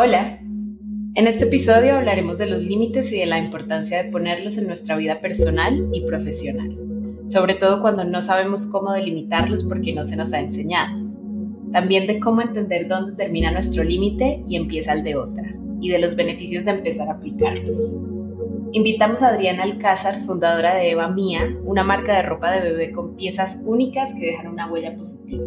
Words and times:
Hola. 0.00 0.38
En 1.16 1.26
este 1.26 1.46
episodio 1.46 1.96
hablaremos 1.96 2.38
de 2.38 2.48
los 2.48 2.62
límites 2.62 3.10
y 3.10 3.18
de 3.18 3.26
la 3.26 3.40
importancia 3.40 4.00
de 4.00 4.12
ponerlos 4.12 4.56
en 4.56 4.68
nuestra 4.68 4.94
vida 4.94 5.20
personal 5.20 5.88
y 5.92 6.02
profesional, 6.02 6.76
sobre 7.26 7.54
todo 7.54 7.82
cuando 7.82 8.04
no 8.04 8.22
sabemos 8.22 8.66
cómo 8.66 8.92
delimitarlos 8.92 9.64
porque 9.64 9.92
no 9.92 10.04
se 10.04 10.14
nos 10.14 10.32
ha 10.34 10.38
enseñado. 10.38 10.96
También 11.72 12.06
de 12.06 12.20
cómo 12.20 12.42
entender 12.42 12.86
dónde 12.86 13.16
termina 13.16 13.50
nuestro 13.50 13.82
límite 13.82 14.44
y 14.46 14.54
empieza 14.54 14.92
el 14.92 15.02
de 15.02 15.16
otra, 15.16 15.52
y 15.80 15.88
de 15.88 15.98
los 15.98 16.14
beneficios 16.14 16.64
de 16.64 16.70
empezar 16.70 17.08
a 17.08 17.14
aplicarlos. 17.14 17.98
Invitamos 18.70 19.24
a 19.24 19.30
Adriana 19.30 19.64
Alcázar, 19.64 20.20
fundadora 20.20 20.76
de 20.76 20.92
Eva 20.92 21.08
Mía, 21.08 21.58
una 21.64 21.82
marca 21.82 22.14
de 22.14 22.22
ropa 22.22 22.52
de 22.52 22.60
bebé 22.70 22.92
con 22.92 23.16
piezas 23.16 23.64
únicas 23.66 24.14
que 24.14 24.26
dejan 24.26 24.46
una 24.46 24.70
huella 24.70 24.94
positiva. 24.94 25.42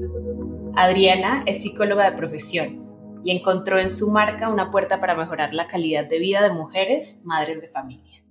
Adriana 0.76 1.42
es 1.46 1.62
psicóloga 1.62 2.12
de 2.12 2.18
profesión 2.18 2.91
y 3.24 3.32
encontró 3.32 3.78
en 3.80 3.90
su 3.90 4.12
marca 4.12 4.50
una 4.50 4.72
puerta 4.72 5.00
para 5.00 5.16
mejorar 5.16 5.54
la 5.54 5.68
calidad 5.68 6.06
de 6.06 6.20
vida 6.20 6.42
de 6.44 6.54
mujeres, 6.54 7.22
madres 7.26 7.62
de 7.62 7.68
familia. 7.68 8.24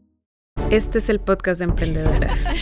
Este 0.70 0.98
es 0.98 1.08
el 1.08 1.20
podcast 1.20 1.60
de 1.60 1.64
emprendedoras. 1.64 2.44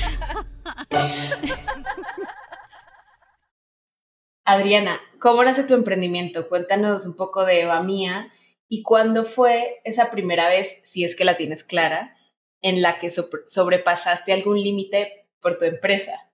Adriana, 4.44 5.00
¿cómo 5.20 5.44
nace 5.44 5.64
tu 5.64 5.74
emprendimiento? 5.74 6.48
Cuéntanos 6.48 7.06
un 7.06 7.16
poco 7.16 7.44
de 7.44 7.62
Eva 7.62 7.82
Mía 7.82 8.32
y 8.66 8.82
cuándo 8.82 9.24
fue 9.24 9.80
esa 9.84 10.10
primera 10.10 10.48
vez, 10.48 10.80
si 10.84 11.04
es 11.04 11.14
que 11.16 11.26
la 11.26 11.36
tienes 11.36 11.64
clara, 11.64 12.16
en 12.62 12.82
la 12.82 12.98
que 12.98 13.10
sobrepasaste 13.10 14.32
algún 14.32 14.60
límite 14.60 15.28
por 15.40 15.58
tu 15.58 15.64
empresa? 15.64 16.30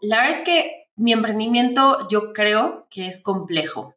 La 0.00 0.18
verdad 0.18 0.38
es 0.38 0.44
que 0.44 0.90
mi 0.96 1.12
emprendimiento 1.12 2.08
yo 2.08 2.32
creo 2.32 2.86
que 2.90 3.06
es 3.06 3.22
complejo, 3.22 3.94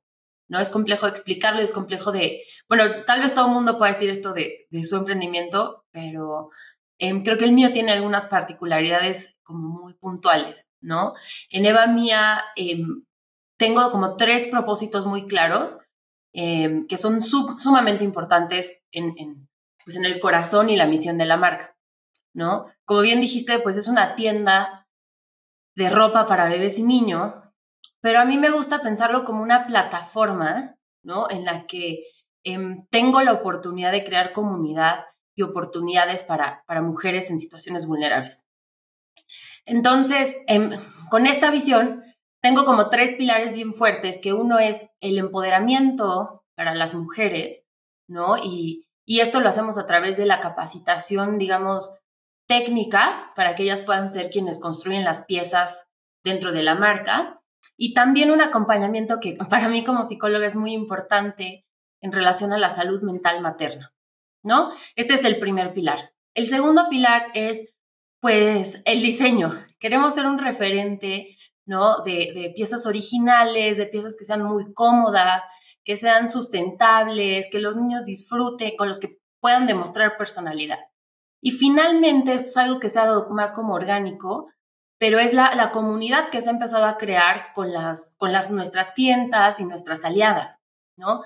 ¿no? 0.47 0.59
Es 0.59 0.69
complejo 0.69 1.07
explicarlo, 1.07 1.61
es 1.61 1.71
complejo 1.71 2.11
de, 2.11 2.43
bueno, 2.69 2.83
tal 3.05 3.21
vez 3.21 3.33
todo 3.33 3.47
el 3.47 3.53
mundo 3.53 3.77
pueda 3.77 3.91
decir 3.91 4.09
esto 4.09 4.33
de, 4.33 4.67
su 4.83 4.95
emprendimiento, 4.95 5.85
pero 5.91 6.49
em, 6.99 7.23
creo 7.23 7.37
que 7.37 7.45
el 7.45 7.53
mío 7.53 7.71
tiene 7.71 7.91
algunas 7.91 8.27
particularidades 8.27 9.37
como 9.43 9.81
muy 9.81 9.93
puntuales, 9.95 10.67
¿no? 10.81 11.13
En 11.49 11.65
Eva 11.65 11.87
Mía 11.87 12.43
em, 12.55 13.03
tengo 13.57 13.91
como 13.91 14.15
tres 14.15 14.45
propósitos 14.47 15.05
muy 15.05 15.25
claros 15.25 15.77
em, 16.33 16.87
que 16.87 16.97
son 16.97 17.21
sumamente 17.21 18.03
importantes 18.03 18.83
en, 18.91 19.13
pues 19.83 19.95
en 19.95 20.05
el 20.05 20.19
corazón 20.19 20.69
y 20.69 20.77
la 20.77 20.87
misión 20.87 21.17
de 21.17 21.25
la 21.25 21.37
marca, 21.37 21.75
¿no? 22.33 22.67
Como 22.85 23.01
bien 23.01 23.21
dijiste, 23.21 23.59
pues 23.59 23.77
es 23.77 23.87
una 23.87 24.15
tienda 24.15 24.87
de 25.75 25.89
ropa 25.89 26.27
para 26.27 26.49
bebés 26.49 26.79
y 26.79 26.83
niños, 26.83 27.33
pero 28.07 28.21
a 28.21 28.25
mí 28.25 28.37
me 28.37 28.51
gusta 28.51 28.81
pensarlo 28.81 29.25
como 29.25 29.43
una 29.43 29.67
plataforma, 29.67 30.77
¿no? 31.03 31.29
En 31.29 31.43
la 31.43 31.67
que 31.67 32.05
em, 32.45 32.87
tengo 32.89 33.19
la 33.19 33.33
oportunidad 33.33 33.91
de 33.91 34.05
crear 34.05 34.31
comunidad 34.31 35.03
y 35.35 35.41
oportunidades 35.41 36.23
para, 36.23 36.63
para 36.67 36.81
mujeres 36.81 37.29
en 37.29 37.37
situaciones 37.37 37.85
vulnerables. 37.85 38.45
Entonces, 39.65 40.37
em, 40.47 40.69
con 41.09 41.25
esta 41.27 41.51
visión, 41.51 42.01
tengo 42.41 42.63
como 42.63 42.89
tres 42.89 43.11
pilares 43.15 43.51
bien 43.51 43.73
fuertes, 43.73 44.21
que 44.23 44.31
uno 44.31 44.57
es 44.57 44.87
el 45.01 45.17
empoderamiento 45.17 46.45
para 46.55 46.75
las 46.75 46.93
mujeres, 46.93 47.65
¿no? 48.07 48.37
Y, 48.37 48.87
y 49.05 49.19
esto 49.19 49.41
lo 49.41 49.49
hacemos 49.49 49.77
a 49.77 49.85
través 49.85 50.15
de 50.15 50.27
la 50.27 50.39
capacitación, 50.39 51.37
digamos, 51.37 51.91
técnica 52.47 53.33
para 53.35 53.53
que 53.53 53.63
ellas 53.63 53.81
puedan 53.81 54.09
ser 54.09 54.29
quienes 54.29 54.61
construyen 54.61 55.03
las 55.03 55.25
piezas 55.25 55.89
dentro 56.23 56.53
de 56.53 56.63
la 56.63 56.75
marca. 56.75 57.36
Y 57.77 57.93
también 57.93 58.31
un 58.31 58.41
acompañamiento 58.41 59.19
que 59.21 59.35
para 59.49 59.69
mí 59.69 59.83
como 59.83 60.07
psicóloga 60.07 60.47
es 60.47 60.55
muy 60.55 60.73
importante 60.73 61.65
en 62.01 62.11
relación 62.11 62.51
a 62.53 62.57
la 62.57 62.69
salud 62.69 63.01
mental 63.01 63.41
materna, 63.41 63.93
¿no? 64.43 64.71
Este 64.95 65.13
es 65.13 65.25
el 65.25 65.39
primer 65.39 65.73
pilar. 65.73 66.13
El 66.33 66.47
segundo 66.47 66.89
pilar 66.89 67.27
es, 67.33 67.73
pues, 68.19 68.81
el 68.85 69.01
diseño. 69.01 69.65
Queremos 69.79 70.13
ser 70.13 70.27
un 70.27 70.37
referente, 70.37 71.35
¿no? 71.65 72.03
De, 72.03 72.31
de 72.35 72.53
piezas 72.55 72.85
originales, 72.85 73.77
de 73.77 73.87
piezas 73.87 74.15
que 74.17 74.25
sean 74.25 74.43
muy 74.43 74.73
cómodas, 74.73 75.43
que 75.83 75.97
sean 75.97 76.27
sustentables, 76.27 77.49
que 77.51 77.59
los 77.59 77.75
niños 77.75 78.05
disfruten, 78.05 78.75
con 78.77 78.87
los 78.87 78.99
que 78.99 79.17
puedan 79.39 79.65
demostrar 79.65 80.17
personalidad. 80.17 80.79
Y 81.41 81.51
finalmente, 81.51 82.33
esto 82.33 82.49
es 82.49 82.57
algo 82.57 82.79
que 82.79 82.89
se 82.89 82.99
ha 82.99 83.05
dado 83.05 83.29
más 83.29 83.53
como 83.53 83.73
orgánico, 83.73 84.49
pero 84.99 85.19
es 85.19 85.33
la, 85.33 85.53
la 85.55 85.71
comunidad 85.71 86.29
que 86.29 86.41
se 86.41 86.49
ha 86.49 86.53
empezado 86.53 86.85
a 86.85 86.97
crear 86.97 87.53
con 87.53 87.71
las, 87.71 88.15
con 88.17 88.31
las 88.31 88.51
nuestras 88.51 88.91
clientas 88.91 89.59
y 89.59 89.65
nuestras 89.65 90.03
aliadas, 90.05 90.59
¿no? 90.97 91.23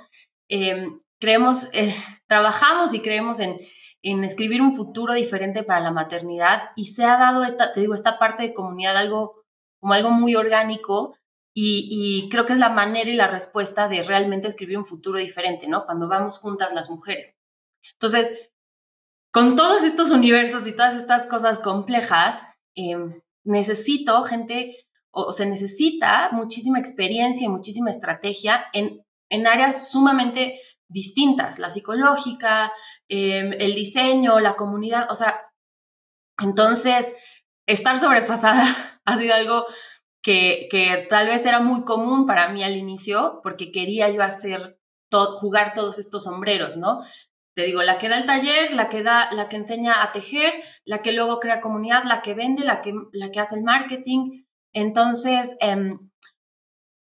Em, 0.50 1.02
creemos, 1.20 1.70
eh, 1.74 1.96
trabajamos 2.28 2.94
y 2.94 3.02
creemos 3.02 3.40
en, 3.40 3.58
en 4.02 4.24
escribir 4.24 4.62
un 4.62 4.76
futuro 4.76 5.14
diferente 5.14 5.64
para 5.64 5.80
la 5.80 5.92
maternidad 5.92 6.72
y 6.76 6.88
se 6.88 7.06
ha 7.06 7.18
dado 7.18 7.44
esta, 7.44 7.72
te 7.74 7.82
digo, 7.82 7.94
esta 7.94 8.20
parte 8.20 8.44
de 8.44 8.54
comunidad 8.54 8.98
algo 8.98 9.44
como 9.80 9.94
algo 9.94 10.12
muy 10.12 10.36
orgánico 10.36 11.16
y, 11.54 12.30
creo 12.32 12.46
que 12.46 12.54
es 12.54 12.60
la 12.60 12.70
manera 12.70 13.10
y 13.10 13.16
la 13.16 13.28
respuesta 13.28 13.90
de 13.90 14.04
realmente 14.04 14.48
escribir 14.48 14.78
un 14.78 14.86
futuro 14.86 15.20
diferente, 15.20 15.68
¿no? 15.68 15.86
Cuando 15.86 16.08
vamos 16.08 16.38
juntas 16.38 16.74
las 16.74 16.90
mujeres. 16.90 17.36
Entonces, 17.94 18.52
con 19.34 19.58
todos 19.58 19.84
estos 19.84 20.12
universos 20.12 20.66
y 20.66 20.72
todas 20.72 20.96
estas 20.96 21.26
cosas 21.26 21.60
complejas, 21.60 22.42
em, 22.76 23.22
necesito 23.44 24.24
gente, 24.24 24.76
o, 25.12 25.34
se 25.34 25.46
necesita 25.46 26.30
muchísima 26.32 26.80
experiencia 26.80 27.46
y 27.46 27.50
muchísima 27.50 27.90
estrategia 27.90 28.66
en, 28.74 29.06
en 29.30 29.48
áreas 29.48 29.90
sumamente 29.90 30.60
distintas, 30.88 31.60
la 31.60 31.70
psicológica, 31.70 32.72
em, 33.08 33.54
el 33.54 33.74
diseño, 33.74 34.40
la 34.40 34.56
comunidad, 34.56 35.10
o 35.10 35.16
sea, 35.16 35.42
entonces, 36.42 37.14
estar 37.66 38.00
sobrepasada 38.00 38.64
ha 39.06 39.18
sido 39.18 39.34
algo 39.34 39.66
que, 40.22 41.08
tal 41.10 41.28
vez 41.28 41.46
era 41.46 41.60
muy 41.62 41.84
común 41.84 42.26
para 42.26 42.50
mí 42.50 42.64
al 42.64 42.76
inicio, 42.76 43.40
porque 43.44 43.72
quería 43.72 44.10
yo 44.10 44.22
hacer, 44.22 44.78
jugar 45.40 45.74
todos 45.74 46.00
estos 46.00 46.24
sombreros, 46.24 46.78
¿no? 46.78 47.02
Te 47.54 47.64
digo, 47.64 47.82
la 47.82 47.98
que 47.98 48.08
da 48.08 48.18
el 48.18 48.26
taller, 48.26 48.74
la 48.74 48.90
que 48.90 49.04
da, 49.04 49.32
la 49.34 49.50
que 49.50 49.58
enseña 49.58 50.04
a 50.04 50.14
tejer, 50.14 50.54
la 50.86 51.02
que 51.02 51.12
luego 51.12 51.40
crea 51.40 51.62
comunidad, 51.62 52.04
la 52.06 52.22
que 52.22 52.34
vende, 52.34 52.64
la 52.64 52.82
que, 52.82 52.94
la 53.12 53.32
que 53.32 53.40
hace 53.40 53.56
el 53.56 53.64
marketing. 53.64 54.46
Entonces, 54.74 55.58
em, 55.60 56.10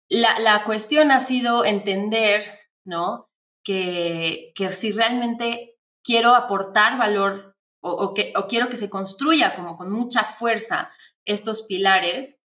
la, 0.08 0.38
la, 0.38 0.64
cuestión 0.64 1.10
ha 1.10 1.18
sido 1.18 1.64
entender, 1.64 2.44
¿no? 2.84 3.28
Que, 3.64 4.52
que 4.54 4.70
si 4.70 4.92
realmente 4.92 5.76
quiero 6.04 6.36
aportar 6.36 6.96
valor 6.96 7.56
o, 7.80 7.90
o, 7.90 8.14
que, 8.14 8.32
o 8.36 8.46
quiero 8.46 8.68
que 8.68 8.76
se 8.76 8.88
construya 8.88 9.56
como 9.56 9.76
con 9.76 9.90
mucha 9.90 10.22
fuerza 10.22 10.92
estos 11.24 11.62
pilares, 11.62 12.40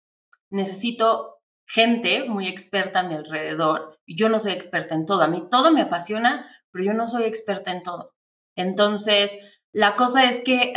necesito 0.51 1.37
gente 1.67 2.29
muy 2.29 2.47
experta 2.47 3.01
a 3.01 3.03
mi 3.03 3.15
alrededor. 3.15 3.99
Yo 4.07 4.29
no 4.29 4.39
soy 4.39 4.53
experta 4.53 4.95
en 4.95 5.05
todo. 5.05 5.21
A 5.21 5.27
mí 5.27 5.47
todo 5.49 5.71
me 5.71 5.81
apasiona, 5.81 6.47
pero 6.71 6.85
yo 6.85 6.93
no 6.93 7.07
soy 7.07 7.23
experta 7.23 7.71
en 7.71 7.83
todo. 7.83 8.13
Entonces, 8.55 9.37
la 9.71 9.95
cosa 9.95 10.25
es 10.29 10.43
que 10.43 10.73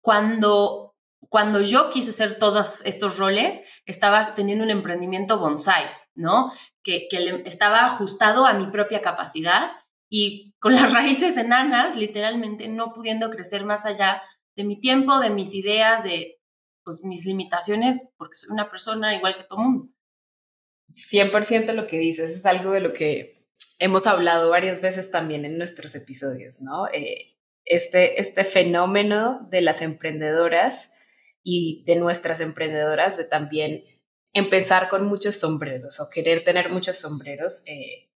cuando, 0.00 0.94
cuando 1.28 1.60
yo 1.60 1.90
quise 1.90 2.10
hacer 2.10 2.38
todos 2.38 2.84
estos 2.84 3.18
roles, 3.18 3.60
estaba 3.86 4.34
teniendo 4.34 4.64
un 4.64 4.70
emprendimiento 4.70 5.38
bonsai, 5.38 5.84
¿no? 6.14 6.52
Que, 6.82 7.08
estaba 7.44 7.86
ajustado 7.86 8.46
a 8.46 8.54
mi 8.54 8.66
propia 8.70 9.00
capacidad 9.00 9.70
y 10.10 10.54
con 10.58 10.74
las 10.74 10.92
raíces 10.92 11.36
enanas, 11.36 11.96
literalmente 11.96 12.68
no 12.68 12.92
pudiendo 12.92 13.30
crecer 13.30 13.64
más 13.64 13.86
allá 13.86 14.22
de 14.56 14.64
mi 14.64 14.80
tiempo, 14.80 15.18
de 15.18 15.30
mis 15.30 15.54
ideas, 15.54 16.04
de, 16.04 16.38
pues, 16.84 17.04
mis 17.04 17.24
limitaciones 17.24 18.10
porque 18.16 18.34
soy 18.34 18.50
una 18.50 18.70
persona 18.70 19.14
igual 19.14 19.36
que 19.36 19.44
todo 19.44 19.60
mundo. 19.60 19.92
100% 20.94 21.74
lo 21.74 21.86
que 21.86 21.98
dices 21.98 22.30
es 22.30 22.46
algo 22.46 22.70
de 22.70 22.80
lo 22.80 22.92
que 22.92 23.37
hemos 23.78 24.06
hablado 24.06 24.50
varias 24.50 24.80
veces 24.80 25.10
también 25.10 25.44
en 25.44 25.56
nuestros 25.56 25.94
episodios, 25.94 26.60
¿no? 26.60 26.88
Eh, 26.88 27.36
este, 27.64 28.20
este 28.20 28.44
fenómeno 28.44 29.46
de 29.50 29.60
las 29.60 29.82
emprendedoras 29.82 30.94
y 31.42 31.84
de 31.86 31.96
nuestras 31.96 32.40
emprendedoras 32.40 33.16
de 33.16 33.24
también 33.24 33.84
empezar 34.32 34.88
con 34.88 35.06
muchos 35.06 35.36
sombreros 35.36 36.00
o 36.00 36.10
querer 36.10 36.44
tener 36.44 36.70
muchos 36.70 36.96
sombreros. 36.96 37.62
Eh, 37.66 38.10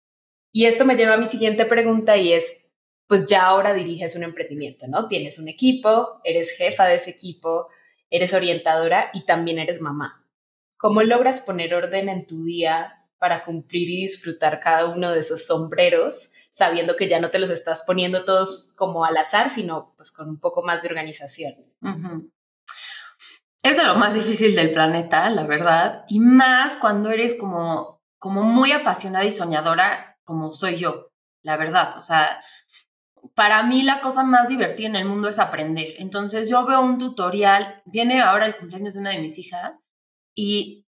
y 0.52 0.66
esto 0.66 0.84
me 0.84 0.96
lleva 0.96 1.14
a 1.14 1.18
mi 1.18 1.28
siguiente 1.28 1.64
pregunta 1.64 2.16
y 2.16 2.32
es, 2.32 2.66
pues 3.06 3.26
ya 3.26 3.46
ahora 3.46 3.74
diriges 3.74 4.16
un 4.16 4.22
emprendimiento, 4.22 4.86
¿no? 4.88 5.06
Tienes 5.06 5.38
un 5.38 5.48
equipo, 5.48 6.20
eres 6.24 6.56
jefa 6.56 6.86
de 6.86 6.96
ese 6.96 7.10
equipo, 7.10 7.68
eres 8.10 8.34
orientadora 8.34 9.10
y 9.14 9.24
también 9.24 9.58
eres 9.58 9.80
mamá. 9.80 10.26
¿Cómo 10.78 11.02
logras 11.02 11.42
poner 11.42 11.74
orden 11.74 12.08
en 12.08 12.26
tu 12.26 12.44
día 12.44 13.01
para 13.22 13.44
cumplir 13.44 13.88
y 13.88 14.02
disfrutar 14.02 14.58
cada 14.58 14.86
uno 14.86 15.12
de 15.12 15.20
esos 15.20 15.46
sombreros, 15.46 16.32
sabiendo 16.50 16.96
que 16.96 17.08
ya 17.08 17.20
no 17.20 17.30
te 17.30 17.38
los 17.38 17.50
estás 17.50 17.84
poniendo 17.86 18.24
todos 18.24 18.74
como 18.76 19.04
al 19.04 19.16
azar, 19.16 19.48
sino 19.48 19.94
pues 19.94 20.10
con 20.10 20.28
un 20.28 20.40
poco 20.40 20.64
más 20.64 20.82
de 20.82 20.88
organización? 20.88 21.54
Es 23.62 23.76
de 23.76 23.84
lo 23.84 23.94
más 23.94 24.12
difícil 24.12 24.56
del 24.56 24.72
planeta, 24.72 25.30
la 25.30 25.44
verdad, 25.44 26.04
y 26.08 26.18
más 26.18 26.78
cuando 26.78 27.10
eres 27.10 27.36
como, 27.38 28.02
como 28.18 28.42
muy 28.42 28.72
apasionada 28.72 29.24
y 29.24 29.30
soñadora 29.30 30.18
como 30.24 30.52
soy 30.52 30.78
yo, 30.78 31.12
la 31.42 31.56
verdad. 31.56 31.96
O 31.98 32.02
sea, 32.02 32.42
para 33.36 33.62
mí 33.62 33.84
la 33.84 34.00
cosa 34.00 34.24
más 34.24 34.48
divertida 34.48 34.88
en 34.88 34.96
el 34.96 35.04
mundo 35.04 35.28
es 35.28 35.38
aprender. 35.38 35.94
Entonces 35.98 36.48
yo 36.48 36.66
veo 36.66 36.80
un 36.80 36.98
tutorial, 36.98 37.84
viene 37.84 38.20
ahora 38.20 38.46
el 38.46 38.56
cumpleaños 38.56 38.94
de 38.94 38.98
una 39.00 39.10
de 39.10 39.20
mis 39.20 39.38
hijas 39.38 39.84
y, 40.34 40.88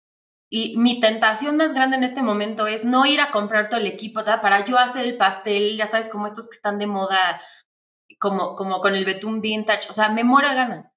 y 0.49 0.75
mi 0.77 0.99
tentación 0.99 1.57
más 1.57 1.73
grande 1.73 1.97
en 1.97 2.03
este 2.03 2.23
momento 2.23 2.65
es 2.65 2.83
no 2.83 3.05
ir 3.05 3.21
a 3.21 3.31
comprar 3.31 3.69
todo 3.69 3.79
el 3.79 3.85
equipo 3.85 4.23
para 4.23 4.65
yo 4.65 4.79
hacer 4.79 5.05
el 5.05 5.17
pastel, 5.17 5.77
ya 5.77 5.85
sabes, 5.85 6.09
como 6.09 6.25
estos 6.25 6.49
que 6.49 6.55
están 6.55 6.79
de 6.79 6.87
moda, 6.87 7.39
como, 8.19 8.55
como 8.55 8.81
con 8.81 8.95
el 8.95 9.05
betún 9.05 9.41
vintage, 9.41 9.89
o 9.89 9.93
sea, 9.93 10.09
me 10.09 10.23
muero 10.23 10.47
ganas. 10.49 10.93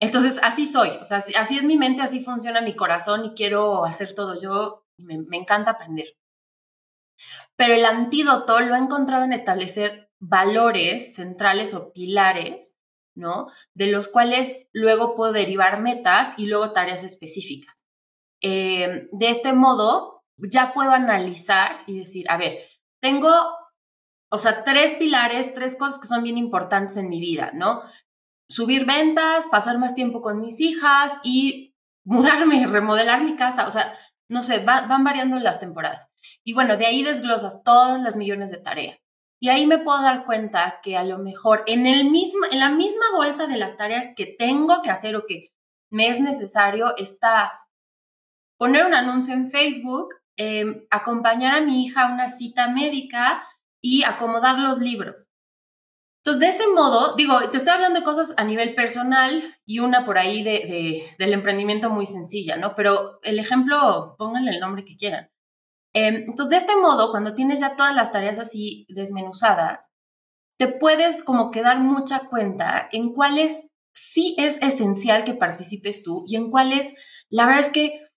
Entonces, 0.00 0.40
así 0.42 0.66
soy, 0.66 0.88
o 1.00 1.04
sea, 1.04 1.24
así, 1.38 1.56
es 1.56 1.64
mi 1.64 1.76
mente, 1.76 2.02
así 2.02 2.24
funciona 2.24 2.60
mi 2.60 2.74
corazón 2.74 3.24
y 3.24 3.34
quiero 3.34 3.84
hacer 3.84 4.14
todo 4.14 4.40
yo, 4.40 4.84
me, 4.96 5.18
me 5.18 5.36
encanta 5.36 5.72
aprender. 5.72 6.16
Pero 7.54 7.74
el 7.74 7.84
antídoto 7.84 8.58
lo 8.60 8.74
he 8.74 8.78
encontrado 8.78 9.24
en 9.24 9.32
establecer 9.32 10.10
valores 10.18 11.14
centrales 11.14 11.72
o 11.74 11.92
pilares, 11.92 12.80
¿no? 13.14 13.46
De 13.74 13.86
los 13.86 14.08
cuales 14.08 14.66
luego 14.72 15.14
puedo 15.14 15.32
derivar 15.32 15.80
metas 15.80 16.34
y 16.36 16.46
luego 16.46 16.72
tareas 16.72 17.04
específicas. 17.04 17.81
Eh, 18.42 19.08
de 19.12 19.30
este 19.30 19.52
modo, 19.52 20.24
ya 20.36 20.72
puedo 20.74 20.90
analizar 20.90 21.82
y 21.86 21.98
decir, 21.98 22.26
a 22.28 22.36
ver, 22.36 22.58
tengo, 23.00 23.30
o 24.30 24.38
sea, 24.38 24.64
tres 24.64 24.92
pilares, 24.94 25.54
tres 25.54 25.76
cosas 25.76 26.00
que 26.00 26.08
son 26.08 26.22
bien 26.22 26.38
importantes 26.38 26.96
en 26.96 27.08
mi 27.08 27.20
vida, 27.20 27.52
¿no? 27.54 27.82
Subir 28.48 28.84
ventas, 28.84 29.46
pasar 29.46 29.78
más 29.78 29.94
tiempo 29.94 30.20
con 30.20 30.40
mis 30.40 30.60
hijas 30.60 31.12
y 31.22 31.74
mudarme, 32.04 32.66
remodelar 32.66 33.22
mi 33.22 33.36
casa, 33.36 33.66
o 33.66 33.70
sea, 33.70 33.96
no 34.28 34.42
sé, 34.42 34.64
van 34.64 35.04
variando 35.04 35.38
las 35.38 35.60
temporadas. 35.60 36.10
Y 36.42 36.54
bueno, 36.54 36.76
de 36.76 36.86
ahí 36.86 37.02
desglosas 37.02 37.62
todas 37.62 38.00
las 38.00 38.16
millones 38.16 38.50
de 38.50 38.58
tareas. 38.58 39.04
Y 39.42 39.48
ahí 39.48 39.66
me 39.66 39.78
puedo 39.78 40.00
dar 40.00 40.24
cuenta 40.24 40.80
que 40.82 40.96
a 40.96 41.04
lo 41.04 41.18
mejor 41.18 41.64
en, 41.66 41.86
el 41.86 42.10
mismo, 42.10 42.46
en 42.50 42.60
la 42.60 42.70
misma 42.70 43.04
bolsa 43.14 43.46
de 43.46 43.58
las 43.58 43.76
tareas 43.76 44.06
que 44.16 44.24
tengo 44.24 44.82
que 44.82 44.90
hacer 44.90 45.16
o 45.16 45.26
que 45.26 45.52
me 45.90 46.08
es 46.08 46.20
necesario 46.20 46.96
está 46.96 47.61
poner 48.62 48.86
un 48.86 48.94
anuncio 48.94 49.34
en 49.34 49.50
Facebook, 49.50 50.14
em, 50.36 50.86
acompañar 50.88 51.52
a 51.52 51.62
mi 51.62 51.84
hija 51.84 52.06
a 52.06 52.14
una 52.14 52.28
cita 52.28 52.68
médica 52.68 53.44
y 53.82 54.04
acomodar 54.04 54.56
los 54.60 54.78
libros. 54.78 55.30
Entonces, 56.18 56.38
de 56.38 56.46
ese 56.46 56.72
modo, 56.72 57.16
digo, 57.16 57.36
te 57.50 57.56
estoy 57.56 57.72
hablando 57.72 57.98
de 57.98 58.04
cosas 58.04 58.34
a 58.36 58.44
nivel 58.44 58.76
personal 58.76 59.42
y 59.66 59.80
una 59.80 60.06
por 60.06 60.16
ahí 60.16 60.44
de, 60.44 61.04
del 61.18 61.32
emprendimiento 61.32 61.90
muy 61.90 62.06
sencilla, 62.06 62.54
¿no? 62.54 62.76
Pero 62.76 63.18
el 63.24 63.40
ejemplo, 63.40 64.14
pónganle 64.16 64.52
el 64.52 64.60
nombre 64.60 64.84
que 64.84 64.96
quieran. 64.96 65.28
Em, 65.92 66.14
entonces, 66.28 66.50
de 66.50 66.58
este 66.58 66.76
modo, 66.76 67.10
cuando 67.10 67.34
tienes 67.34 67.58
ya 67.58 67.74
todas 67.74 67.96
las 67.96 68.12
tareas 68.12 68.38
así 68.38 68.86
desmenuzadas, 68.90 69.90
te 70.56 70.68
puedes 70.68 71.24
como 71.24 71.50
que 71.50 71.62
dar 71.62 71.80
mucha 71.80 72.28
cuenta 72.28 72.88
en 72.92 73.12
cuáles 73.12 73.72
sí 73.92 74.36
es 74.38 74.62
esencial 74.62 75.24
que 75.24 75.34
participes 75.34 76.04
tú 76.04 76.22
y 76.28 76.36
en 76.36 76.48
cuáles, 76.48 76.94
la 77.28 77.46
verdad 77.46 77.62
es 77.62 77.70
que 77.70 78.11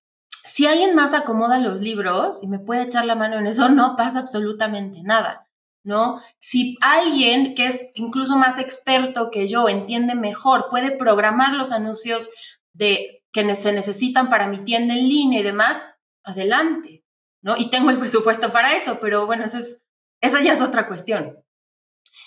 si 0.45 0.67
alguien 0.67 0.95
más 0.95 1.13
acomoda 1.13 1.59
los 1.59 1.81
libros 1.81 2.41
y 2.43 2.47
me 2.47 2.59
puede 2.59 2.83
echar 2.83 3.05
la 3.05 3.15
mano 3.15 3.37
en 3.37 3.47
eso, 3.47 3.69
no 3.69 3.95
pasa 3.95 4.19
absolutamente 4.19 5.01
nada, 5.03 5.49
¿no? 5.83 6.21
Si 6.39 6.77
alguien 6.81 7.55
que 7.55 7.67
es 7.67 7.91
incluso 7.95 8.37
más 8.37 8.59
experto 8.59 9.29
que 9.31 9.47
yo, 9.47 9.67
entiende 9.67 10.15
mejor, 10.15 10.67
puede 10.69 10.95
programar 10.97 11.53
los 11.53 11.71
anuncios 11.71 12.29
de 12.73 13.23
que 13.31 13.55
se 13.55 13.73
necesitan 13.73 14.29
para 14.29 14.47
mi 14.47 14.59
tienda 14.63 14.93
en 14.93 15.09
línea 15.09 15.41
y 15.41 15.43
demás, 15.43 15.97
adelante. 16.23 17.03
¿no? 17.41 17.55
Y 17.57 17.69
tengo 17.69 17.89
el 17.89 17.99
presupuesto 17.99 18.51
para 18.51 18.73
eso, 18.73 18.97
pero 18.99 19.25
bueno, 19.25 19.45
eso 19.45 19.57
es, 19.57 19.83
esa 20.21 20.41
ya 20.41 20.53
es 20.53 20.61
otra 20.61 20.87
cuestión. 20.87 21.37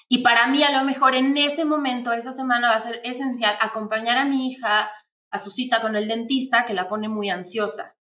Y 0.08 0.18
para 0.22 0.46
mí 0.46 0.62
a 0.62 0.70
lo 0.70 0.84
mejor 0.84 1.14
en 1.14 1.36
ese 1.36 1.64
momento, 1.64 2.12
esa 2.12 2.32
semana 2.32 2.68
va 2.68 2.76
a 2.76 2.80
ser 2.80 3.00
esencial 3.04 3.56
acompañar 3.60 4.16
a 4.16 4.24
mi 4.24 4.48
hija 4.48 4.90
a 5.30 5.38
su 5.38 5.50
cita 5.50 5.80
con 5.80 5.96
el 5.96 6.08
dentista 6.08 6.66
que 6.66 6.74
la 6.74 6.88
pone 6.88 7.08
muy 7.08 7.30
ansiosa. 7.30 7.97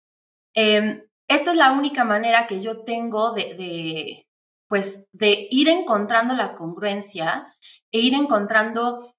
Em, 0.56 1.04
esta 1.28 1.52
es 1.52 1.58
la 1.58 1.72
única 1.72 2.04
manera 2.04 2.48
que 2.48 2.62
yo 2.62 2.84
tengo 2.84 3.34
de, 3.34 4.28
pues, 4.68 5.08
de 5.12 5.48
ir 5.52 5.70
encontrando 5.70 6.36
la 6.36 6.56
congruencia 6.56 7.56
e 7.92 8.00
ir 8.00 8.14
encontrando 8.14 9.14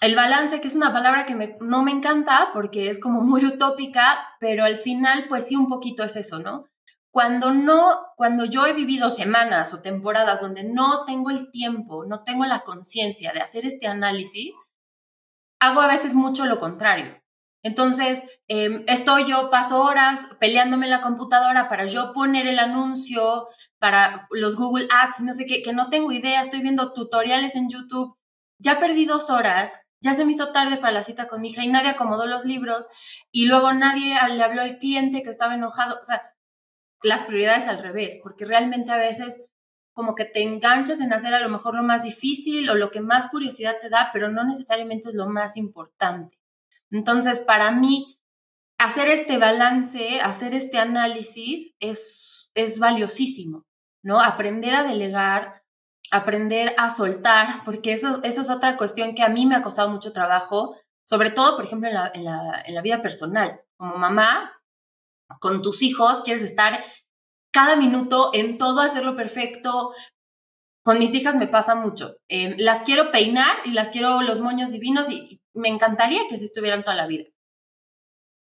el 0.00 0.16
balance, 0.16 0.60
que 0.60 0.68
es 0.68 0.74
una 0.74 0.92
palabra 0.92 1.26
que 1.26 1.56
no 1.60 1.82
me 1.82 1.92
encanta 1.92 2.50
porque 2.52 2.90
es 2.90 2.98
como 2.98 3.22
muy 3.22 3.46
utópica, 3.46 4.36
pero 4.40 4.64
al 4.64 4.76
final, 4.76 5.26
pues 5.28 5.46
sí, 5.46 5.54
un 5.56 5.68
poquito 5.68 6.02
es 6.02 6.16
eso, 6.16 6.40
¿no? 6.40 6.66
Cuando 7.12 7.52
no, 7.52 8.06
cuando 8.16 8.44
yo 8.44 8.66
he 8.66 8.72
vivido 8.72 9.10
semanas 9.10 9.72
o 9.74 9.80
temporadas 9.80 10.40
donde 10.40 10.64
no 10.64 11.04
tengo 11.04 11.30
el 11.30 11.50
tiempo, 11.52 12.04
no 12.04 12.24
tengo 12.24 12.44
la 12.44 12.64
conciencia 12.64 13.32
de 13.32 13.40
hacer 13.40 13.64
este 13.64 13.86
análisis, 13.86 14.54
hago 15.60 15.80
a 15.80 15.86
veces 15.86 16.14
mucho 16.14 16.46
lo 16.46 16.58
contrario. 16.58 17.21
Entonces, 17.62 18.40
em, 18.48 18.84
estoy 18.88 19.26
yo, 19.26 19.50
paso 19.50 19.82
horas 19.82 20.28
peleándome 20.40 20.86
en 20.86 20.90
la 20.90 21.00
computadora 21.00 21.68
para 21.68 21.86
yo 21.86 22.12
poner 22.12 22.46
el 22.48 22.58
anuncio 22.58 23.48
para 23.78 24.26
los 24.30 24.56
Google 24.56 24.88
Ads, 24.90 25.20
no 25.22 25.34
sé 25.34 25.46
qué, 25.46 25.62
que 25.62 25.72
no 25.72 25.88
tengo 25.88 26.10
idea, 26.12 26.40
estoy 26.40 26.60
viendo 26.60 26.92
tutoriales 26.92 27.54
en 27.54 27.68
YouTube. 27.70 28.16
Ya 28.58 28.80
perdí 28.80 29.06
dos 29.06 29.30
horas, 29.30 29.80
ya 30.00 30.14
se 30.14 30.24
me 30.24 30.32
hizo 30.32 30.52
tarde 30.52 30.78
para 30.78 30.92
la 30.92 31.02
cita 31.04 31.28
con 31.28 31.40
mi 31.40 31.50
hija 31.50 31.64
y 31.64 31.68
nadie 31.68 31.90
acomodó 31.90 32.26
los 32.26 32.44
libros 32.44 32.88
y 33.30 33.46
luego 33.46 33.72
nadie 33.72 34.16
le 34.34 34.42
habló 34.42 34.62
al 34.62 34.78
cliente 34.78 35.22
que 35.22 35.30
estaba 35.30 35.54
enojado. 35.54 35.98
O 36.00 36.04
sea, 36.04 36.34
las 37.02 37.22
prioridades 37.22 37.68
al 37.68 37.78
revés, 37.78 38.20
porque 38.22 38.44
realmente 38.44 38.92
a 38.92 38.96
veces 38.96 39.44
como 39.92 40.14
que 40.14 40.24
te 40.24 40.42
enganchas 40.42 41.00
en 41.00 41.12
hacer 41.12 41.34
a 41.34 41.40
lo 41.40 41.48
mejor 41.48 41.74
lo 41.76 41.82
más 41.82 42.02
difícil 42.02 42.68
o 42.70 42.74
lo 42.74 42.90
que 42.90 43.00
más 43.00 43.28
curiosidad 43.28 43.76
te 43.80 43.90
da, 43.90 44.10
pero 44.12 44.30
no 44.30 44.44
necesariamente 44.44 45.10
es 45.10 45.14
lo 45.14 45.28
más 45.28 45.56
importante. 45.56 46.41
Entonces, 46.92 47.40
para 47.40 47.72
mí, 47.72 48.18
hacer 48.78 49.08
este 49.08 49.38
balance, 49.38 50.20
hacer 50.20 50.54
este 50.54 50.78
análisis 50.78 51.74
es, 51.80 52.50
es 52.54 52.78
valiosísimo, 52.78 53.64
¿no? 54.04 54.20
Aprender 54.20 54.74
a 54.74 54.82
delegar, 54.82 55.62
aprender 56.10 56.74
a 56.78 56.90
soltar, 56.90 57.48
porque 57.64 57.92
eso, 57.92 58.20
eso 58.22 58.40
es 58.42 58.50
otra 58.50 58.76
cuestión 58.76 59.14
que 59.14 59.22
a 59.22 59.28
mí 59.28 59.46
me 59.46 59.56
ha 59.56 59.62
costado 59.62 59.90
mucho 59.90 60.12
trabajo, 60.12 60.76
sobre 61.04 61.30
todo, 61.30 61.56
por 61.56 61.64
ejemplo, 61.64 61.88
en 61.88 61.94
la, 61.94 62.10
en 62.14 62.24
la, 62.24 62.62
en 62.64 62.74
la 62.74 62.82
vida 62.82 63.02
personal. 63.02 63.60
Como 63.76 63.96
mamá, 63.96 64.52
con 65.40 65.62
tus 65.62 65.82
hijos, 65.82 66.22
quieres 66.24 66.42
estar 66.42 66.84
cada 67.52 67.76
minuto 67.76 68.30
en 68.32 68.58
todo, 68.58 68.80
hacerlo 68.80 69.16
perfecto. 69.16 69.92
Con 70.84 70.98
mis 70.98 71.14
hijas 71.14 71.36
me 71.36 71.46
pasa 71.46 71.74
mucho. 71.74 72.16
Eh, 72.28 72.56
las 72.58 72.82
quiero 72.82 73.12
peinar 73.12 73.56
y 73.64 73.70
las 73.70 73.90
quiero 73.90 74.20
los 74.22 74.40
moños 74.40 74.70
divinos 74.70 75.08
y, 75.10 75.40
me 75.54 75.68
encantaría 75.68 76.22
que 76.28 76.36
así 76.36 76.44
estuvieran 76.44 76.82
toda 76.82 76.96
la 76.96 77.06
vida. 77.06 77.24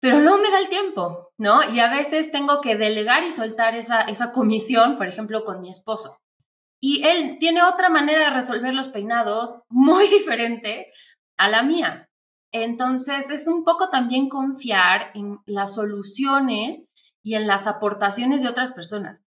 Pero 0.01 0.21
no 0.21 0.37
me 0.37 0.51
da 0.51 0.59
el 0.59 0.69
tiempo, 0.69 1.31
¿no? 1.39 1.59
Y 1.73 1.81
a 1.81 1.91
veces 1.91 2.31
tengo 2.31 2.61
que 2.61 2.77
delegar 2.77 3.25
y 3.25 3.33
soltar 3.33 3.75
esa, 3.75 4.03
esa 4.03 4.31
comisión, 4.31 4.97
por 4.97 5.09
ejemplo, 5.09 5.43
con 5.43 5.63
mi 5.63 5.71
esposo. 5.71 6.19
Y 6.81 7.07
él 7.07 7.39
tiene 7.41 7.63
otra 7.63 7.89
manera 7.89 8.25
de 8.25 8.35
resolver 8.35 8.75
los 8.75 8.89
peinados 8.89 9.63
muy 9.71 10.07
diferente 10.09 10.93
a 11.39 11.49
la 11.49 11.63
mía. 11.63 12.09
Entonces, 12.53 13.31
es 13.31 13.49
un 13.49 13.65
poco 13.65 13.91
también 13.91 14.29
confiar 14.29 15.11
en 15.15 15.39
las 15.47 15.75
soluciones 15.75 16.85
y 17.23 17.35
en 17.35 17.47
las 17.47 17.67
aportaciones 17.67 18.43
de 18.43 18.49
otras 18.49 18.73
personas. 18.73 19.23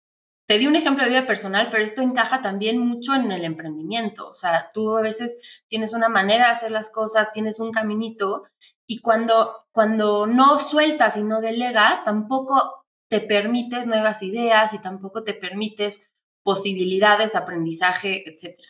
Te 0.52 0.60
di 0.60 0.68
un 0.68 0.76
ejemplo 0.76 1.06
de 1.06 1.12
vida 1.12 1.26
personal, 1.26 1.70
pero 1.72 1.82
esto 1.82 2.02
encaja 2.02 2.42
también 2.42 2.78
mucho 2.78 3.16
en 3.16 3.32
el 3.32 3.46
emprendimiento. 3.46 4.28
O 4.28 4.34
sea, 4.34 4.70
tú 4.74 4.98
a 4.98 5.02
veces 5.02 5.38
tienes 5.70 5.94
una 5.94 6.10
manera 6.10 6.48
de 6.48 6.52
hacer 6.52 6.72
las 6.72 6.90
cosas, 6.90 7.32
tienes 7.32 7.62
un 7.62 7.72
caminito 7.72 8.44
y 8.86 9.00
cuando, 9.00 9.66
cuando 9.72 10.28
no 10.28 10.60
sueltas 10.60 11.16
y 11.16 11.24
no 11.24 11.40
delegas, 11.40 12.04
tampoco 12.04 12.84
te 13.10 13.22
permites 13.22 13.88
nuevas 13.88 14.24
ideas 14.24 14.74
y 14.74 14.82
tampoco 14.82 15.24
te 15.24 15.34
permites 15.36 16.12
posibilidades, 16.44 17.36
aprendizaje, 17.36 18.30
etcétera. 18.30 18.68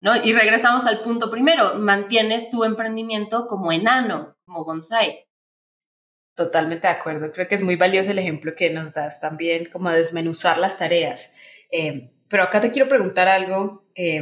¿no? 0.00 0.14
Y 0.22 0.32
regresamos 0.32 0.86
al 0.86 1.00
punto 1.00 1.28
primero, 1.28 1.74
mantienes 1.74 2.50
tu 2.50 2.62
emprendimiento 2.62 3.48
como 3.48 3.72
enano, 3.72 4.36
como 4.46 4.64
bonsai. 4.64 5.25
Totalmente 6.36 6.86
de 6.86 6.92
acuerdo, 6.92 7.32
creo 7.32 7.48
que 7.48 7.54
es 7.54 7.62
muy 7.62 7.76
valioso 7.76 8.10
el 8.10 8.18
ejemplo 8.18 8.54
que 8.54 8.68
nos 8.68 8.92
das 8.92 9.20
también, 9.22 9.70
como 9.70 9.90
desmenuzar 9.90 10.58
las 10.58 10.76
tareas. 10.76 11.34
Eh, 11.72 12.08
pero 12.28 12.42
acá 12.42 12.60
te 12.60 12.70
quiero 12.70 12.90
preguntar 12.90 13.26
algo, 13.26 13.88
eh, 13.94 14.20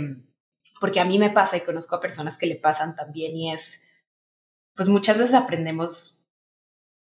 porque 0.81 1.01
a 1.01 1.05
mí 1.05 1.19
me 1.19 1.31
pasa 1.31 1.57
y 1.57 1.63
conozco 1.63 1.97
a 1.97 2.01
personas 2.01 2.39
que 2.39 2.47
le 2.47 2.55
pasan 2.55 2.95
también 2.95 3.37
y 3.37 3.53
es, 3.53 3.83
pues 4.77 4.89
muchas 4.89 5.19
veces 5.19 5.35
aprendemos, 5.35 6.25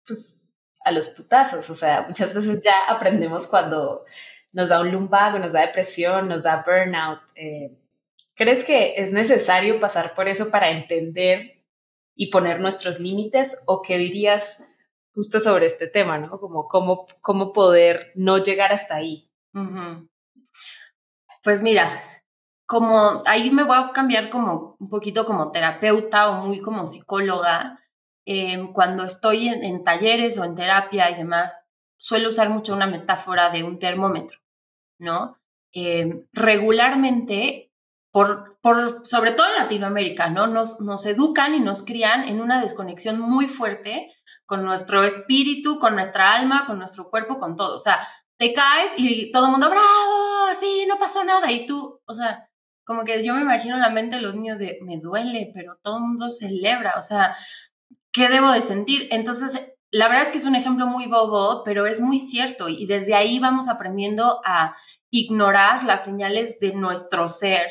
pues 0.05 0.49
a 0.81 0.91
los 0.91 1.07
putazos, 1.09 1.69
o 1.69 1.75
sea, 1.75 2.01
muchas 2.01 2.33
veces 2.33 2.61
ya 2.65 2.73
aprendemos 2.89 3.47
cuando 3.47 4.03
nos 4.51 4.67
da 4.67 4.81
un 4.81 4.91
lumbago, 4.91 5.39
nos 5.39 5.53
da 5.53 5.61
depresión, 5.61 6.27
nos 6.27 6.43
da 6.43 6.65
burnout. 6.67 7.21
Eh, 7.35 7.77
¿Crees 8.35 8.65
que 8.65 8.95
es 8.97 9.13
necesario 9.13 9.79
pasar 9.79 10.13
por 10.15 10.27
eso 10.27 10.51
para 10.51 10.69
entender 10.69 11.63
y 12.13 12.29
poner 12.29 12.59
nuestros 12.59 12.99
límites? 12.99 13.63
¿O 13.67 13.81
qué 13.81 13.97
dirías 13.97 14.67
justo 15.17 15.39
sobre 15.39 15.65
este 15.65 15.87
tema, 15.87 16.19
¿no? 16.19 16.39
Como 16.39 16.67
cómo, 16.67 17.07
cómo 17.21 17.51
poder 17.51 18.11
no 18.13 18.37
llegar 18.37 18.71
hasta 18.71 18.97
ahí. 18.97 19.31
Pues 21.43 21.63
mira, 21.63 21.89
como 22.67 23.23
ahí 23.25 23.49
me 23.49 23.63
voy 23.63 23.77
a 23.79 23.93
cambiar 23.93 24.29
como 24.29 24.77
un 24.79 24.89
poquito 24.89 25.25
como 25.25 25.49
terapeuta 25.49 26.29
o 26.29 26.45
muy 26.45 26.61
como 26.61 26.85
psicóloga. 26.85 27.79
Em, 28.25 28.71
cuando 28.73 29.05
estoy 29.05 29.47
en, 29.47 29.83
talleres 29.83 30.37
o 30.37 30.43
en 30.43 30.53
terapia 30.53 31.09
y 31.09 31.15
demás, 31.15 31.65
suelo 31.97 32.29
usar 32.29 32.51
mucho 32.51 32.75
una 32.75 32.85
metáfora 32.85 33.49
de 33.49 33.63
un 33.63 33.79
termómetro, 33.79 34.37
¿no? 34.99 35.39
Em, 35.73 36.27
regularmente, 36.31 37.71
por, 38.11 38.59
por, 38.61 39.03
sobre 39.03 39.31
todo 39.31 39.47
en 39.47 39.63
Latinoamérica, 39.63 40.29
¿no? 40.29 40.45
Nos, 40.45 40.79
nos 40.79 41.07
educan 41.07 41.55
y 41.55 41.59
nos 41.59 41.81
crían 41.81 42.25
en 42.27 42.39
una 42.39 42.61
desconexión 42.61 43.19
muy 43.19 43.47
fuerte 43.47 44.13
con 44.47 44.63
nuestro 44.63 45.03
espíritu, 45.03 45.77
con 45.77 45.93
nuestra 45.93 46.33
alma, 46.33 46.65
con 46.65 46.79
nuestro 46.79 47.11
cuerpo, 47.11 47.37
con 47.37 47.55
todo. 47.55 47.75
O 47.75 47.79
sea, 47.79 47.99
te 48.37 48.53
caes 48.53 48.93
y 48.97 49.29
todo 49.31 49.45
el 49.45 49.51
mundo, 49.51 49.69
bravo, 49.69 50.53
sí, 50.59 50.85
no 50.87 50.97
pasó 50.97 51.23
nada. 51.23 51.51
Y 51.51 51.67
tú, 51.67 52.01
o 52.05 52.13
sea, 52.13 52.49
como 52.85 53.03
que 53.03 53.23
yo 53.23 53.35
me 53.35 53.41
imagino 53.41 53.75
en 53.75 53.81
la 53.81 53.89
mente 53.89 54.15
de 54.15 54.21
los 54.21 54.35
niños 54.35 54.57
de, 54.57 54.79
me 54.81 54.97
duele, 54.97 55.51
pero 55.53 55.77
todo 55.83 55.97
el 55.97 56.03
mundo 56.03 56.29
celebra, 56.29 56.95
o 56.97 57.01
sea, 57.01 57.35
¿qué 58.13 58.29
debo 58.29 58.49
de 58.51 58.61
sentir? 58.61 59.09
Entonces, 59.11 59.73
la 59.91 60.07
verdad 60.07 60.23
es 60.23 60.29
que 60.29 60.37
es 60.37 60.45
un 60.45 60.55
ejemplo 60.55 60.87
muy 60.87 61.07
bobo, 61.07 61.63
pero 61.65 61.85
es 61.85 61.99
muy 61.99 62.19
cierto 62.19 62.69
y 62.69 62.85
desde 62.85 63.15
ahí 63.15 63.39
vamos 63.39 63.67
aprendiendo 63.67 64.41
a 64.45 64.73
ignorar 65.09 65.83
las 65.83 66.05
señales 66.05 66.59
de 66.59 66.73
nuestro 66.73 67.27
ser, 67.27 67.67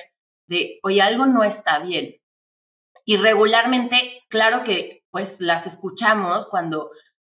de, 0.47 0.79
oye, 0.83 1.01
algo 1.01 1.25
no 1.25 1.43
está 1.43 1.79
bien. 1.79 2.17
Y 3.07 3.17
regularmente, 3.17 3.97
claro 4.29 4.65
que 4.65 5.06
pues 5.17 5.41
las 5.41 5.67
escuchamos 5.67 6.45
cuando 6.45 6.91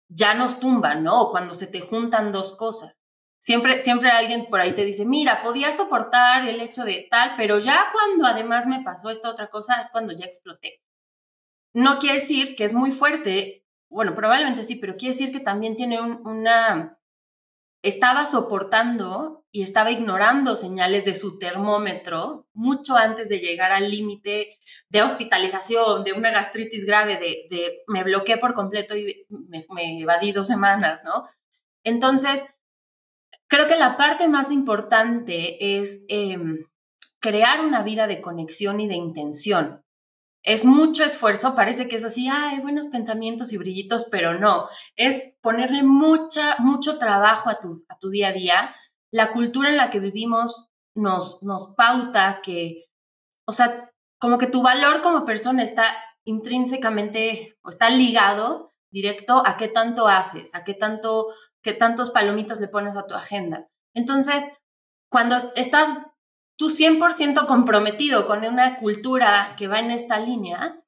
ya 0.09 0.33
nos 0.33 0.61
tumban, 0.61 1.05
¿no? 1.05 1.29
Cuando 1.31 1.55
se 1.55 1.67
te 1.67 1.81
juntan 1.81 2.33
dos 2.33 2.57
cosas. 2.57 2.99
Siempre, 3.39 3.81
siempre 3.81 4.09
alguien 4.09 4.47
por 4.47 4.61
ahí 4.61 4.75
te 4.75 4.87
dice, 4.87 5.05
mira, 5.05 5.43
podía 5.43 5.75
soportar 5.75 6.49
el 6.49 6.63
hecho 6.63 6.85
de 6.85 7.07
tal, 7.11 7.33
pero 7.37 7.59
ya 7.59 7.93
cuando 7.93 8.25
además 8.25 8.67
me 8.67 8.83
pasó 8.83 9.11
esta 9.11 9.29
otra 9.29 9.51
cosa 9.51 9.79
es 9.83 9.91
cuando 9.91 10.15
ya 10.15 10.25
exploté. 10.25 10.81
No 11.75 11.99
quiere 11.99 12.15
decir 12.15 12.57
que 12.57 12.65
es 12.65 12.73
muy 12.73 12.93
fuerte, 12.93 13.67
bueno, 13.91 14.15
probablemente 14.15 14.63
sí, 14.63 14.77
pero 14.77 14.97
quiere 14.97 15.15
decir 15.15 15.31
que 15.31 15.41
también 15.41 15.77
tiene 15.77 16.01
una... 16.01 16.99
Estaba 17.87 18.25
soportando 18.25 19.45
y 19.51 19.63
estaba 19.63 19.91
ignorando 19.91 20.57
señales 20.57 21.05
de 21.05 21.15
su 21.15 21.39
termómetro 21.39 22.47
mucho 22.53 22.97
antes 22.97 23.29
de 23.29 23.39
llegar 23.39 23.73
al 23.73 23.91
límite 23.91 24.59
de 24.89 25.03
hospitalización, 25.03 26.05
de 26.05 26.13
una 26.13 26.31
gastritis 26.31 26.85
grave, 26.85 27.17
de, 27.17 27.83
me 27.87 28.03
bloqueé 28.05 28.39
por 28.39 28.55
completo 28.55 28.97
y 28.97 29.27
me, 29.29 29.65
me 29.71 30.01
evadí 30.01 30.33
dos 30.33 30.47
semanas, 30.47 31.03
¿no? 31.05 31.25
Entonces, 31.85 32.57
Creo 33.49 33.69
que 33.69 33.77
la 33.77 33.97
parte 33.97 34.27
más 34.27 34.51
importante 34.51 35.79
es 35.79 36.05
em, 36.09 36.65
crear 37.21 37.65
una 37.65 37.83
vida 37.85 38.07
de 38.07 38.21
conexión 38.21 38.81
y 38.81 38.89
de 38.89 38.97
intención. 38.97 39.85
Es 40.47 40.65
mucho 40.65 41.05
esfuerzo, 41.05 41.55
parece 41.55 41.89
que 41.89 41.97
es 41.97 42.05
así, 42.05 42.29
hay 42.29 42.61
buenos 42.61 42.87
pensamientos 42.87 43.53
y 43.53 43.59
brillitos, 43.59 44.07
pero 44.11 44.39
no, 44.39 44.69
es 44.95 45.35
ponerle 45.43 45.83
mucha, 45.83 46.57
mucho 46.61 46.99
trabajo 46.99 47.51
a 47.51 47.61
tu, 47.61 47.85
a 47.89 47.99
tu 47.99 48.11
día 48.11 48.29
a 48.29 48.33
día. 48.33 48.75
La 49.11 49.33
cultura 49.33 49.71
en 49.71 49.77
la 49.77 49.91
que 49.91 50.01
vivimos 50.01 50.69
nos, 50.95 51.43
nos 51.43 51.75
pauta 51.77 52.41
que, 52.43 52.85
o 53.45 53.53
sea, 53.53 53.91
como 54.19 54.39
que 54.39 54.47
tu 54.47 54.63
valor 54.63 55.03
como 55.03 55.25
persona 55.25 55.63
está 55.63 55.85
intrínsecamente 56.25 57.59
o 57.63 57.69
está 57.69 57.91
ligado 57.91 58.73
directo 58.91 59.43
a 59.45 59.57
qué 59.57 59.69
tanto 59.69 60.07
haces, 60.07 60.55
a 60.55 60.65
qué 60.65 60.75
tanto 60.75 61.35
qué 61.67 61.73
tantos 61.73 62.11
palomitas 62.11 62.61
le 62.61 62.69
pones 62.69 62.97
a 62.97 63.09
tu 63.09 63.15
agenda. 63.17 63.67
Entonces, 63.93 64.45
cuando 65.11 65.35
estás 65.57 65.91
tú 66.57 66.67
100% 66.67 67.47
comprometido 67.47 68.27
con 68.27 68.45
una 68.45 68.79
cultura 68.79 69.55
que 69.59 69.69
va 69.69 69.79
en 69.79 69.91
esta 69.91 70.19
línea 70.19 70.83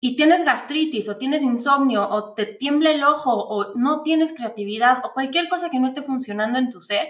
y 0.00 0.16
tienes 0.16 0.44
gastritis 0.44 1.08
o 1.08 1.16
tienes 1.16 1.42
insomnio 1.42 2.06
o 2.08 2.34
te 2.34 2.46
tiembla 2.46 2.90
el 2.90 3.02
ojo 3.04 3.32
o 3.32 3.74
no 3.74 4.02
tienes 4.02 4.34
creatividad 4.34 4.98
o 5.04 5.12
cualquier 5.14 5.48
cosa 5.48 5.70
que 5.70 5.78
no 5.78 5.86
esté 5.86 6.02
funcionando 6.02 6.58
en 6.58 6.68
tu 6.68 6.80
ser, 6.80 7.08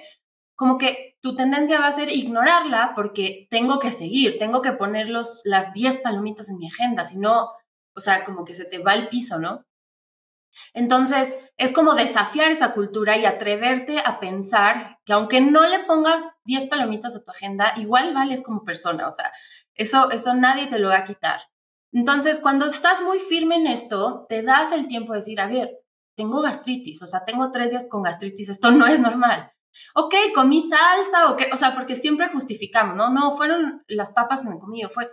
como 0.55 0.79
que 0.79 1.17
tu 1.21 1.35
tendencia 1.35 1.81
va 1.81 1.89
a 1.89 1.93
ser 1.93 2.11
ignorarla 2.11 2.93
porque 2.95 3.49
tengo 3.51 3.81
que 3.81 3.91
seguir, 3.91 4.39
tengo 4.39 4.63
que 4.63 4.73
poner 4.73 5.09
los, 5.09 5.41
las 5.45 5.73
10 5.73 5.99
palomitas 5.99 6.49
en 6.49 6.59
mi 6.59 6.69
agenda, 6.69 7.05
si 7.05 7.19
no, 7.19 7.49
o 7.97 8.01
sea, 8.01 8.25
como 8.25 8.45
que 8.45 8.55
se 8.55 8.65
te 8.65 8.79
va 8.79 8.95
el 8.95 9.09
piso, 9.09 9.39
¿no? 9.39 9.65
Entonces, 10.73 11.35
es 11.57 11.73
como 11.73 11.95
desafiar 11.95 12.51
esa 12.51 12.73
cultura 12.73 13.17
y 13.17 13.25
atreverte 13.25 13.99
a 14.05 14.21
pensar 14.21 14.99
que 15.05 15.13
aunque 15.13 15.41
no 15.41 15.67
le 15.67 15.81
pongas 15.81 16.23
10 16.45 16.67
palomitas 16.67 17.15
a 17.15 17.23
tu 17.23 17.31
agenda, 17.31 17.73
igual 17.77 18.15
vales 18.15 18.43
como 18.43 18.65
persona, 18.65 19.07
o 19.07 19.11
sea, 19.11 19.33
eso, 19.75 20.11
eso 20.11 20.35
nadie 20.35 20.67
te 20.67 20.79
lo 20.79 20.89
va 20.89 20.99
a 20.99 21.05
quitar. 21.05 21.41
Entonces, 21.93 22.41
cuando 22.41 22.67
estás 22.67 23.03
muy 23.03 23.21
firme 23.21 23.57
en 23.57 23.67
esto, 23.67 24.27
te 24.29 24.43
das 24.43 24.73
el 24.73 24.89
tiempo 24.89 25.13
de 25.13 25.21
decir, 25.21 25.41
a 25.41 25.47
ver, 25.47 25.71
tengo 26.17 26.43
gastritis, 26.43 27.03
o 27.03 27.07
sea, 27.07 27.25
tengo 27.25 27.51
tres 27.51 27.71
días 27.71 27.89
con 27.89 28.03
gastritis, 28.03 28.49
esto 28.49 28.71
no 28.71 28.87
es 28.87 29.01
normal. 29.01 29.53
Ok, 29.95 30.15
comí 30.35 30.63
salsa, 30.63 31.31
o, 31.31 31.37
o 31.53 31.57
sea, 31.57 31.75
porque 31.75 31.97
siempre 31.97 32.29
justificamos, 32.29 32.97
¿no? 32.97 33.11
No, 33.11 33.37
fueron 33.37 33.83
las 33.89 34.13
papas 34.13 34.43
que 34.43 34.49
me 34.49 34.59
comí, 34.59 34.83
fue, 34.91 35.11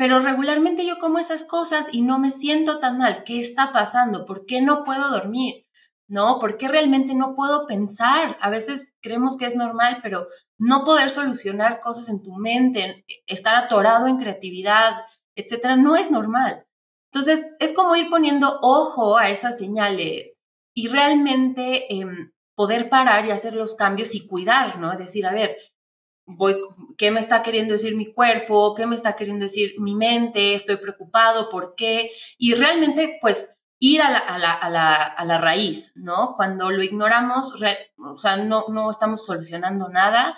pero 0.00 0.18
regularmente 0.18 0.86
yo 0.86 0.98
como 0.98 1.18
esas 1.18 1.44
cosas 1.44 1.88
y 1.92 2.00
no 2.00 2.18
me 2.18 2.30
siento 2.30 2.78
tan 2.80 2.96
mal. 2.96 3.22
¿Qué 3.22 3.38
está 3.38 3.70
pasando? 3.70 4.24
¿Por 4.24 4.46
qué 4.46 4.62
no 4.62 4.82
puedo 4.82 5.10
dormir? 5.10 5.66
¿No? 6.08 6.38
¿Por 6.38 6.56
qué 6.56 6.68
realmente 6.68 7.14
no 7.14 7.34
puedo 7.34 7.66
pensar? 7.66 8.38
A 8.40 8.48
veces 8.48 8.94
creemos 9.02 9.36
que 9.36 9.44
es 9.44 9.56
normal, 9.56 9.98
pero 10.02 10.26
no 10.56 10.86
poder 10.86 11.10
solucionar 11.10 11.80
cosas 11.80 12.08
en 12.08 12.22
tu 12.22 12.32
mente, 12.36 13.04
estar 13.26 13.54
atorado 13.56 14.06
en 14.06 14.16
creatividad, 14.16 15.04
etcétera, 15.34 15.76
no 15.76 15.96
es 15.96 16.10
normal. 16.10 16.64
Entonces, 17.12 17.54
es 17.58 17.74
como 17.74 17.94
ir 17.94 18.08
poniendo 18.08 18.58
ojo 18.62 19.18
a 19.18 19.28
esas 19.28 19.58
señales 19.58 20.38
y 20.74 20.88
realmente 20.88 21.94
em, 21.94 22.32
poder 22.54 22.88
parar 22.88 23.26
y 23.26 23.32
hacer 23.32 23.52
los 23.52 23.74
cambios 23.74 24.14
y 24.14 24.26
cuidar, 24.26 24.78
¿no? 24.78 24.92
Es 24.92 24.98
decir, 24.98 25.26
a 25.26 25.32
ver, 25.32 25.58
voy, 26.36 26.56
qué 26.96 27.10
me 27.10 27.20
está 27.20 27.42
queriendo 27.42 27.74
decir 27.74 27.96
mi 27.96 28.12
cuerpo, 28.12 28.74
qué 28.74 28.86
me 28.86 28.96
está 28.96 29.16
queriendo 29.16 29.44
decir 29.44 29.74
mi 29.78 29.94
mente, 29.94 30.54
estoy 30.54 30.76
preocupado, 30.76 31.48
por 31.48 31.74
qué, 31.74 32.10
y 32.38 32.54
realmente 32.54 33.18
pues 33.20 33.56
ir 33.78 34.02
a 34.02 34.10
la, 34.10 34.18
a 34.18 34.38
la, 34.38 34.52
a 34.52 34.68
la, 34.68 34.94
a 34.94 35.24
la 35.24 35.38
raíz, 35.38 35.92
¿no? 35.96 36.34
Cuando 36.36 36.70
lo 36.70 36.82
ignoramos, 36.82 37.54
o 37.54 38.18
sea, 38.18 38.36
no, 38.36 38.66
no 38.68 38.90
estamos 38.90 39.24
solucionando 39.24 39.88
nada, 39.88 40.36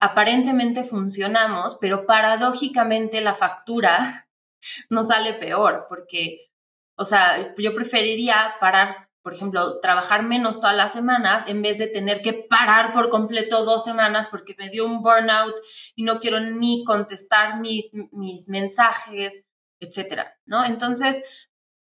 aparentemente 0.00 0.84
funcionamos, 0.84 1.76
pero 1.80 2.06
paradójicamente 2.06 3.20
la 3.20 3.34
factura 3.34 4.28
nos 4.90 5.08
sale 5.08 5.34
peor, 5.34 5.86
porque, 5.88 6.50
o 6.96 7.04
sea, 7.04 7.54
yo 7.56 7.74
preferiría 7.74 8.54
parar 8.60 9.07
por 9.22 9.34
ejemplo, 9.34 9.80
trabajar 9.80 10.22
menos 10.22 10.60
todas 10.60 10.76
las 10.76 10.92
semanas 10.92 11.48
en 11.48 11.62
vez 11.62 11.78
de 11.78 11.86
tener 11.86 12.22
que 12.22 12.32
parar 12.32 12.92
por 12.92 13.10
completo 13.10 13.64
dos 13.64 13.84
semanas 13.84 14.28
porque 14.28 14.54
me 14.58 14.70
dio 14.70 14.86
un 14.86 15.02
burnout 15.02 15.54
y 15.94 16.04
no 16.04 16.20
quiero 16.20 16.40
ni 16.40 16.84
contestar 16.84 17.60
mis 17.60 18.48
mensajes, 18.48 19.44
etcétera, 19.80 20.36
¿no? 20.46 20.64
Entonces, 20.64 21.22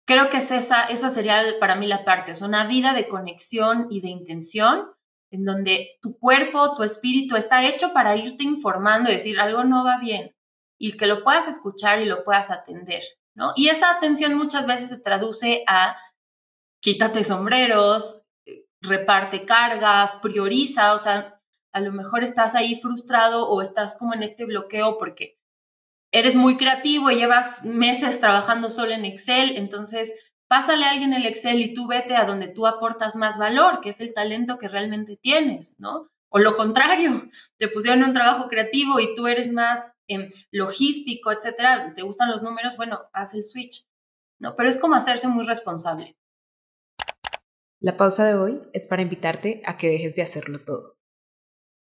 creo 0.05 0.29
que 0.29 0.37
es 0.37 0.51
esa, 0.51 0.83
esa 0.85 1.09
sería 1.09 1.43
para 1.59 1.75
mí 1.75 1.87
la 1.87 2.03
parte, 2.03 2.33
es 2.33 2.41
una 2.41 2.65
vida 2.65 2.93
de 2.93 3.07
conexión 3.07 3.87
y 3.89 4.01
de 4.01 4.09
intención 4.09 4.87
en 5.31 5.45
donde 5.45 5.97
tu 6.01 6.17
cuerpo, 6.17 6.75
tu 6.75 6.83
espíritu 6.83 7.37
está 7.37 7.65
hecho 7.65 7.93
para 7.93 8.17
irte 8.17 8.43
informando 8.43 9.09
y 9.09 9.13
decir 9.13 9.39
algo 9.39 9.63
no 9.63 9.85
va 9.85 9.97
bien 9.99 10.35
y 10.77 10.97
que 10.97 11.07
lo 11.07 11.23
puedas 11.23 11.47
escuchar 11.47 12.01
y 12.01 12.05
lo 12.05 12.23
puedas 12.23 12.51
atender, 12.51 13.03
¿no? 13.35 13.53
Y 13.55 13.69
esa 13.69 13.91
atención 13.91 14.35
muchas 14.35 14.65
veces 14.65 14.89
se 14.89 14.99
traduce 14.99 15.63
a 15.67 15.95
quítate 16.81 17.23
sombreros, 17.23 18.23
reparte 18.81 19.45
cargas, 19.45 20.13
prioriza, 20.21 20.93
o 20.93 20.99
sea, 20.99 21.39
a 21.73 21.79
lo 21.79 21.91
mejor 21.91 22.23
estás 22.23 22.55
ahí 22.55 22.79
frustrado 22.81 23.47
o 23.47 23.61
estás 23.61 23.97
como 23.97 24.13
en 24.13 24.23
este 24.23 24.45
bloqueo 24.45 24.97
porque 24.97 25.39
eres 26.11 26.35
muy 26.35 26.57
creativo 26.57 27.09
y 27.09 27.15
llevas 27.15 27.63
meses 27.63 28.19
trabajando 28.19 28.69
solo 28.69 28.91
en 28.91 29.05
Excel, 29.05 29.55
entonces 29.55 30.13
pásale 30.49 30.83
a 30.83 30.91
alguien 30.91 31.13
el 31.13 31.25
Excel 31.25 31.61
y 31.61 31.73
tú 31.73 31.87
vete 31.87 32.15
a 32.15 32.25
donde 32.25 32.49
tú 32.49 32.67
aportas 32.67 33.15
más 33.15 33.37
valor, 33.37 33.79
que 33.79 33.89
es 33.89 34.01
el 34.01 34.13
talento 34.13 34.57
que 34.57 34.67
realmente 34.67 35.17
tienes, 35.21 35.75
¿no? 35.79 36.09
O 36.29 36.39
lo 36.39 36.57
contrario, 36.57 37.29
te 37.57 37.69
pusieron 37.69 38.03
un 38.03 38.13
trabajo 38.13 38.49
creativo 38.49 38.99
y 38.99 39.15
tú 39.15 39.27
eres 39.27 39.51
más 39.51 39.91
em, 40.07 40.29
logístico, 40.51 41.31
etcétera, 41.31 41.93
te 41.95 42.01
gustan 42.01 42.29
los 42.29 42.41
números, 42.41 42.75
bueno, 42.75 42.99
haz 43.13 43.33
el 43.33 43.45
switch, 43.45 43.85
¿no? 44.39 44.55
Pero 44.55 44.67
es 44.67 44.77
como 44.77 44.95
hacerse 44.95 45.29
muy 45.29 45.45
responsable. 45.45 46.17
La 47.83 47.97
pausa 47.97 48.27
de 48.27 48.35
hoy 48.35 48.61
es 48.73 48.85
para 48.85 49.01
invitarte 49.01 49.63
a 49.65 49.75
que 49.75 49.89
dejes 49.89 50.15
de 50.15 50.21
hacerlo 50.21 50.63
todo. 50.63 50.99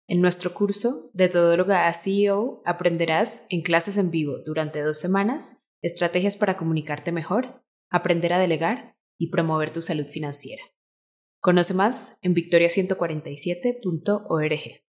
En 0.08 0.22
nuestro 0.22 0.54
curso 0.54 1.12
de 1.14 1.28
Todóloga 1.28 1.90
a 1.90 1.94
CEO 1.94 2.62
aprenderás 2.66 3.48
en 3.50 3.62
clases 3.62 3.98
en 3.98 4.10
vivo 4.10 4.38
durante 4.46 4.82
dos 4.82 4.98
semanas 4.98 5.66
estrategias 5.82 6.38
para 6.38 6.56
comunicarte 6.56 7.12
mejor, 7.12 7.66
aprender 7.90 8.32
a 8.32 8.40
delegar 8.40 8.96
y 9.18 9.30
promover 9.30 9.72
tu 9.72 9.82
salud 9.82 10.08
financiera. 10.08 10.64
Conoce 11.42 11.74
más 11.74 12.18
en 12.22 12.34
victoria147.org. 12.34 14.86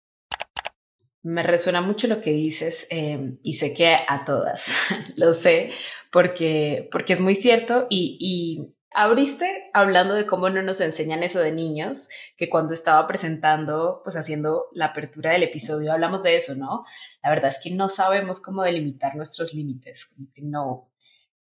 Me 1.23 1.43
resuena 1.43 1.83
mucho 1.83 2.09
lo 2.09 2.23
que 2.23 2.33
dices 2.33 2.87
em, 2.89 3.37
y 3.43 3.53
sé 3.55 3.75
que 3.75 3.95
a 3.95 4.25
todas 4.25 4.89
lo 5.17 5.35
sé 5.35 5.69
porque, 6.11 6.89
porque 6.91 7.13
es 7.13 7.21
muy 7.21 7.35
cierto 7.35 7.89
y, 7.91 8.17
y 8.19 8.75
abriste 8.95 9.67
hablando 9.75 10.15
de 10.15 10.25
cómo 10.25 10.49
no 10.49 10.63
nos 10.63 10.81
enseñan 10.81 11.23
eso 11.23 11.41
de 11.41 11.53
niños, 11.53 12.09
que 12.37 12.49
cuando 12.49 12.73
estaba 12.73 13.07
presentando, 13.07 14.01
pues 14.05 14.17
haciendo 14.17 14.67
la 14.73 14.87
apertura 14.87 15.33
del 15.33 15.43
episodio, 15.43 15.93
hablamos 15.93 16.23
de 16.23 16.37
eso, 16.37 16.55
¿no? 16.55 16.85
La 17.23 17.31
verdad 17.31 17.49
es 17.49 17.61
que 17.63 17.71
no 17.75 17.89
sabemos 17.89 18.41
cómo 18.41 18.63
delimitar 18.63 19.17
nuestros 19.17 19.53
límites, 19.53 20.15
no, 20.37 20.91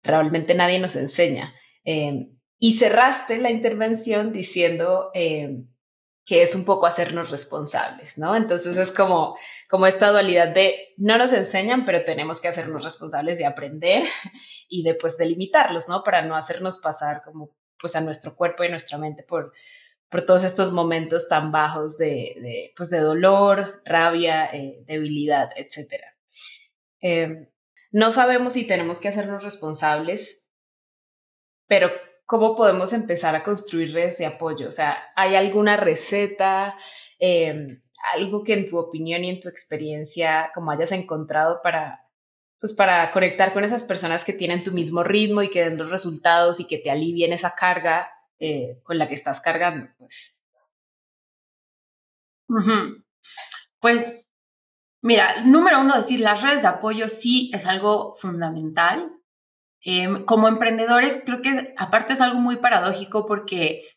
realmente 0.02 0.54
nadie 0.54 0.78
nos 0.78 0.96
enseña. 0.96 1.54
Em, 1.84 2.32
y 2.58 2.72
cerraste 2.72 3.38
la 3.38 3.50
intervención 3.50 4.32
diciendo 4.32 5.10
em, 5.14 5.68
que 6.26 6.42
es 6.42 6.56
un 6.56 6.64
poco 6.64 6.86
hacernos 6.86 7.30
responsables, 7.30 8.18
¿no? 8.18 8.34
Entonces 8.34 8.76
es 8.76 8.90
como, 8.90 9.38
como 9.70 9.86
esta 9.86 10.10
dualidad 10.10 10.48
de 10.48 10.92
no 10.96 11.16
nos 11.18 11.32
enseñan, 11.32 11.84
pero 11.84 12.02
tenemos 12.02 12.40
que 12.40 12.48
hacernos 12.48 12.82
responsables 12.82 13.38
de 13.38 13.46
aprender 13.46 14.02
y 14.68 14.82
de 14.82 14.94
pues 14.94 15.16
delimitarlos, 15.16 15.88
¿no? 15.88 16.02
Para 16.02 16.22
no 16.22 16.34
hacernos 16.34 16.78
pasar 16.78 17.22
como 17.24 17.56
pues 17.78 17.94
a 17.94 18.00
nuestro 18.00 18.34
cuerpo 18.34 18.64
y 18.64 18.68
nuestra 18.68 18.98
mente 18.98 19.22
por, 19.22 19.52
por 20.08 20.22
todos 20.22 20.42
estos 20.42 20.72
momentos 20.72 21.28
tan 21.28 21.52
bajos 21.52 21.96
de, 21.96 22.72
pues 22.76 22.90
de 22.90 22.98
dolor, 22.98 23.82
rabia, 23.84 24.46
eh, 24.46 24.82
debilidad, 24.84 25.50
etc. 25.54 26.02
Em, 26.98 27.48
no 27.92 28.10
sabemos 28.10 28.54
si 28.54 28.66
tenemos 28.66 29.00
que 29.00 29.08
hacernos 29.08 29.44
responsables, 29.44 30.50
pero 31.68 31.92
¿cómo 32.26 32.56
podemos 32.56 32.92
empezar 32.92 33.34
a 33.36 33.42
construir 33.42 33.94
redes 33.94 34.18
de 34.18 34.26
apoyo? 34.26 34.68
O 34.68 34.72
sea, 34.72 34.98
¿hay 35.14 35.36
alguna 35.36 35.76
receta, 35.76 36.76
em, 37.18 37.80
algo 38.14 38.44
que 38.44 38.52
en 38.52 38.66
tu 38.66 38.78
opinión 38.78 39.24
y 39.24 39.30
en 39.30 39.40
tu 39.40 39.48
experiencia 39.48 40.50
como 40.54 40.70
hayas 40.70 40.92
encontrado 40.92 41.60
para, 41.62 42.04
pues 42.60 42.74
para 42.74 43.10
conectar 43.12 43.52
con 43.52 43.64
esas 43.64 43.84
personas 43.84 44.24
que 44.24 44.32
tienen 44.32 44.64
tu 44.64 44.72
mismo 44.72 45.02
ritmo 45.02 45.42
y 45.42 45.50
que 45.50 45.64
den 45.64 45.78
los 45.78 45.90
resultados 45.90 46.60
y 46.60 46.66
que 46.66 46.78
te 46.78 46.90
alivien 46.90 47.32
esa 47.32 47.54
carga 47.54 48.10
eh, 48.38 48.80
con 48.82 48.98
la 48.98 49.08
que 49.08 49.14
estás 49.14 49.40
cargando? 49.40 49.88
Pues, 49.96 50.40
pues 53.80 54.26
mira, 55.00 55.42
número 55.44 55.80
uno, 55.80 55.96
decir, 55.96 56.20
las 56.20 56.42
redes 56.42 56.62
de 56.62 56.68
apoyo 56.68 57.08
sí 57.08 57.50
es 57.54 57.66
algo 57.66 58.14
fundamental 58.14 59.15
Em, 59.88 60.24
como 60.24 60.48
emprendedores, 60.48 61.22
creo 61.24 61.40
que 61.40 61.72
aparte 61.78 62.14
es 62.14 62.20
algo 62.20 62.40
muy 62.40 62.56
paradójico 62.56 63.24
porque, 63.24 63.88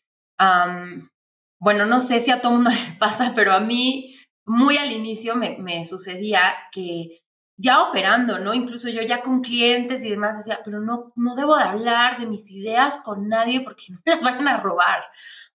bueno, 1.60 1.84
no 1.84 1.98
sé 1.98 2.20
si 2.20 2.30
a 2.30 2.40
todo 2.40 2.52
mundo 2.52 2.70
le 2.92 2.96
pasa, 2.98 3.32
pero 3.34 3.50
a 3.52 3.58
mí 3.58 4.16
muy 4.46 4.76
al 4.76 4.92
inicio 4.92 5.34
me, 5.34 5.84
sucedía 5.84 6.40
que 6.70 7.20
ya 7.58 7.82
operando, 7.82 8.38
¿no? 8.38 8.54
Incluso 8.54 8.88
yo 8.88 9.02
ya 9.02 9.22
con 9.22 9.40
clientes 9.40 10.04
y 10.04 10.10
demás 10.10 10.38
decía, 10.38 10.60
pero 10.64 10.80
no, 10.80 11.12
no 11.16 11.34
debo 11.34 11.56
de 11.56 11.64
hablar 11.64 12.20
de 12.20 12.26
mis 12.26 12.48
ideas 12.52 13.00
con 13.04 13.28
nadie 13.28 13.60
porque 13.60 13.86
no 13.90 13.98
me 14.06 14.12
las 14.14 14.22
van 14.22 14.46
a 14.46 14.58
robar, 14.58 15.02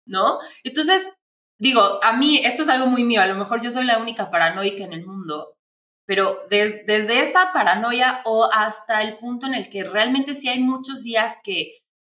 ¿no? 0.06 0.39
Entonces, 0.65 1.13
digo, 1.58 2.01
a 2.04 2.12
mí 2.12 2.42
esto 2.44 2.63
es 2.63 2.70
algo 2.70 2.88
muy 2.88 3.06
mío, 3.06 3.22
a 3.22 3.27
lo 3.27 3.36
mejor 3.36 3.62
yo 3.62 3.72
soy 3.72 3.86
la 3.86 4.00
única 4.00 4.30
paranoica 4.30 4.84
en 4.84 4.92
el 4.92 5.06
mundo, 5.06 5.55
pero 6.06 6.40
desde 6.50 7.24
esa 7.24 7.52
paranoia 7.52 8.22
o 8.26 8.48
hasta 8.52 9.02
el 9.02 9.18
punto 9.18 9.48
en 9.48 9.56
el 9.56 9.70
que 9.70 9.84
realmente 9.84 10.36
sí 10.36 10.48
hay 10.48 10.60
muchos 10.60 11.04
días 11.04 11.38
que, 11.44 11.72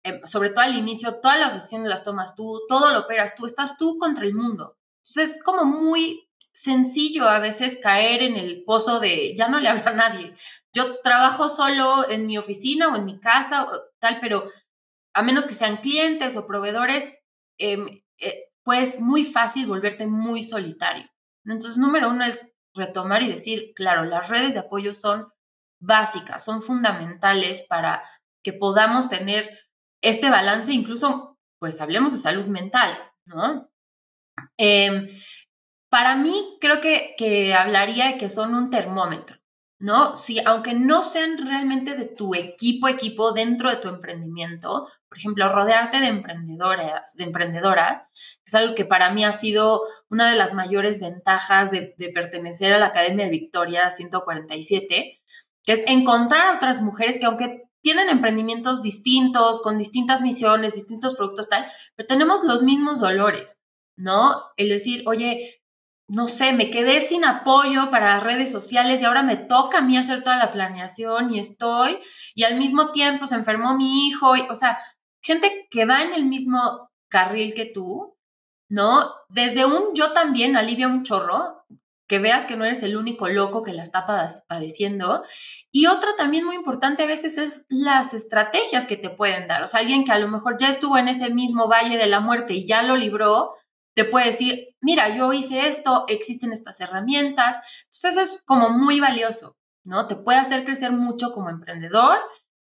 eh, 0.03 0.19
sobre 0.25 0.49
todo 0.49 0.61
al 0.61 0.77
inicio, 0.77 1.19
todas 1.21 1.39
las 1.39 1.53
decisiones 1.53 1.89
las 1.89 2.03
tomas 2.03 2.35
tú, 2.35 2.59
todo 2.67 2.91
lo 2.91 2.99
operas 2.99 3.35
tú, 3.35 3.45
estás 3.45 3.77
tú 3.77 3.97
contra 3.97 4.25
el 4.25 4.33
mundo. 4.33 4.77
Entonces 4.97 5.37
es 5.37 5.43
como 5.43 5.63
muy 5.63 6.27
sencillo 6.51 7.25
a 7.29 7.39
veces 7.39 7.79
caer 7.81 8.23
en 8.23 8.35
el 8.35 8.63
pozo 8.63 8.99
de 8.99 9.35
ya 9.35 9.47
no 9.47 9.59
le 9.59 9.69
hablo 9.69 9.87
a 9.87 9.93
nadie. 9.93 10.35
Yo 10.73 10.99
trabajo 11.01 11.47
solo 11.47 12.09
en 12.09 12.25
mi 12.27 12.37
oficina 12.37 12.89
o 12.89 12.95
en 12.95 13.05
mi 13.05 13.19
casa 13.19 13.65
o 13.65 13.81
tal, 13.99 14.19
pero 14.19 14.45
a 15.13 15.23
menos 15.23 15.45
que 15.45 15.53
sean 15.53 15.77
clientes 15.77 16.35
o 16.35 16.45
proveedores, 16.45 17.17
em, 17.57 17.87
eh, 18.19 18.51
pues 18.63 18.99
muy 18.99 19.23
fácil 19.25 19.65
volverte 19.65 20.05
muy 20.05 20.43
solitario. 20.43 21.09
Entonces, 21.45 21.77
número 21.77 22.09
uno 22.09 22.25
es 22.25 22.56
retomar 22.77 23.23
y 23.23 23.29
decir, 23.29 23.73
claro, 23.75 24.05
las 24.05 24.29
redes 24.29 24.53
de 24.53 24.59
apoyo 24.59 24.93
son 24.93 25.27
básicas, 25.79 26.43
son 26.43 26.63
fundamentales 26.63 27.61
para 27.61 28.03
que 28.43 28.53
podamos 28.53 29.09
tener 29.09 29.59
este 30.01 30.29
balance, 30.29 30.71
incluso, 30.71 31.37
pues 31.59 31.81
hablemos 31.81 32.13
de 32.13 32.19
salud 32.19 32.45
mental, 32.45 32.97
¿no? 33.25 33.69
Em, 34.57 35.09
para 35.89 36.15
mí, 36.15 36.57
creo 36.61 36.79
que, 36.79 37.15
que 37.17 37.53
hablaría 37.53 38.07
de 38.07 38.17
que 38.17 38.29
son 38.29 38.55
un 38.55 38.69
termómetro. 38.69 39.37
¿no? 39.79 40.17
Si, 40.17 40.39
aunque 40.43 40.73
no 40.73 41.03
sean 41.03 41.37
realmente 41.45 41.95
de 41.95 42.05
tu 42.05 42.33
equipo, 42.33 42.87
equipo 42.87 43.31
dentro 43.31 43.69
de 43.69 43.77
tu 43.77 43.89
emprendimiento, 43.89 44.87
por 45.07 45.17
ejemplo, 45.17 45.51
rodearte 45.53 45.99
de 45.99 46.07
emprendedoras, 46.07 47.15
de 47.15 47.23
emprendedoras, 47.25 48.09
es 48.45 48.55
algo 48.55 48.75
que 48.75 48.85
para 48.85 49.11
mí 49.11 49.23
ha 49.23 49.33
sido 49.33 49.81
una 50.09 50.29
de 50.29 50.35
las 50.35 50.53
mayores 50.53 50.99
ventajas 50.99 51.71
de, 51.71 51.95
pertenecer 52.13 52.73
a 52.73 52.77
la 52.77 52.87
Academia 52.87 53.25
de 53.25 53.31
Victoria 53.31 53.91
147, 53.91 55.21
que 55.63 55.71
es 55.73 55.83
encontrar 55.87 56.47
a 56.47 56.55
otras 56.55 56.81
mujeres 56.81 57.19
que 57.19 57.25
aunque 57.25 57.63
tienen 57.81 58.09
emprendimientos 58.09 58.81
distintos, 58.81 59.61
con 59.61 59.77
distintas 59.77 60.21
misiones, 60.21 60.75
distintos 60.75 61.15
productos, 61.15 61.49
tal, 61.49 61.65
pero 61.95 62.07
tenemos 62.07 62.43
los 62.43 62.63
mismos 62.63 62.99
dolores, 62.99 63.61
¿no? 63.95 64.43
El 64.57 64.69
decir, 64.69 65.03
oye, 65.05 65.61
no 66.07 66.27
sé, 66.27 66.53
me 66.53 66.71
quedé 66.71 67.01
sin 67.01 67.25
apoyo 67.25 67.89
para 67.91 68.19
redes 68.21 68.51
sociales 68.51 69.01
y 69.01 69.05
ahora 69.05 69.23
me 69.23 69.35
toca 69.35 69.79
a 69.79 69.81
mí 69.81 69.97
hacer 69.97 70.23
toda 70.23 70.37
la 70.37 70.51
planeación 70.53 71.33
y 71.33 71.39
estoy, 71.39 71.99
y 72.33 72.43
al 72.43 72.57
mismo 72.57 72.91
tiempo 72.91 73.27
se 73.27 73.35
enfermó 73.35 73.75
mi 73.75 74.07
hijo, 74.07 74.35
y, 74.35 74.41
o 74.49 74.55
sea, 74.55 74.77
gente 75.21 75.67
que 75.69 75.85
va 75.85 76.01
en 76.01 76.13
el 76.13 76.25
mismo 76.25 76.89
carril 77.09 77.53
que 77.53 77.65
tú, 77.65 78.16
¿no? 78.69 79.11
Desde 79.29 79.65
un 79.65 79.93
yo 79.93 80.13
también 80.13 80.57
alivia 80.57 80.87
un 80.87 81.03
chorro, 81.03 81.57
que 82.07 82.19
veas 82.19 82.45
que 82.45 82.55
no 82.55 82.63
eres 82.63 82.83
el 82.83 82.95
único 82.95 83.27
loco 83.27 83.63
que 83.63 83.73
la 83.73 83.83
está 83.83 84.05
padeciendo. 84.47 85.23
Y 85.71 85.87
otra 85.87 86.15
también 86.17 86.45
muy 86.45 86.55
importante 86.55 87.03
a 87.03 87.07
veces 87.07 87.37
es 87.37 87.65
las 87.69 88.13
estrategias 88.13 88.87
que 88.87 88.95
te 88.95 89.09
pueden 89.09 89.47
dar. 89.47 89.61
O 89.63 89.67
sea, 89.67 89.81
alguien 89.81 90.05
que 90.05 90.13
a 90.13 90.19
lo 90.19 90.29
mejor 90.29 90.55
ya 90.57 90.69
estuvo 90.69 90.97
en 90.97 91.09
ese 91.09 91.29
mismo 91.29 91.67
valle 91.67 91.97
de 91.97 92.07
la 92.07 92.21
muerte 92.21 92.53
y 92.53 92.65
ya 92.65 92.81
lo 92.81 92.95
libró, 92.95 93.53
te 93.93 94.05
puede 94.05 94.27
decir, 94.27 94.69
mira, 94.79 95.15
yo 95.15 95.33
hice 95.33 95.67
esto, 95.67 96.05
existen 96.07 96.53
estas 96.53 96.79
herramientas. 96.79 97.57
Entonces 97.85 98.11
eso 98.11 98.21
es 98.21 98.43
como 98.43 98.69
muy 98.69 99.01
valioso, 99.01 99.57
¿no? 99.83 100.07
Te 100.07 100.15
puede 100.15 100.39
hacer 100.39 100.63
crecer 100.63 100.93
mucho 100.93 101.33
como 101.33 101.49
emprendedor 101.49 102.17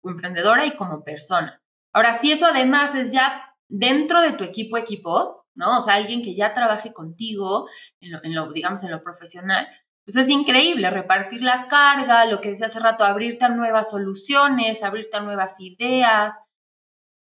o 0.03 0.09
emprendedora 0.09 0.65
y 0.65 0.75
como 0.75 1.03
persona. 1.03 1.61
Ahora, 1.93 2.13
si 2.17 2.31
eso 2.31 2.47
además 2.47 2.95
es 2.95 3.13
ya 3.13 3.55
dentro 3.69 4.21
de 4.21 4.33
tu 4.33 4.43
equipo 4.43 4.77
equipo, 4.77 5.40
¿no? 5.55 5.79
O 5.79 5.81
sea, 5.81 5.95
alguien 5.95 6.23
que 6.23 6.35
ya 6.35 6.53
trabaje 6.53 6.93
contigo 6.93 7.67
en 7.99 8.35
lo, 8.35 8.51
digamos, 8.51 8.83
en 8.83 8.91
lo 8.91 9.03
profesional, 9.03 9.67
pues 10.05 10.15
es 10.15 10.29
increíble 10.29 10.89
repartir 10.89 11.43
la 11.43 11.67
carga, 11.67 12.25
lo 12.25 12.41
que 12.41 12.49
decía 12.49 12.67
hace 12.67 12.79
rato, 12.79 13.03
abrirte 13.03 13.45
a 13.45 13.49
nuevas 13.49 13.91
soluciones, 13.91 14.83
abrirte 14.83 15.17
a 15.17 15.21
nuevas 15.21 15.59
ideas, 15.59 16.33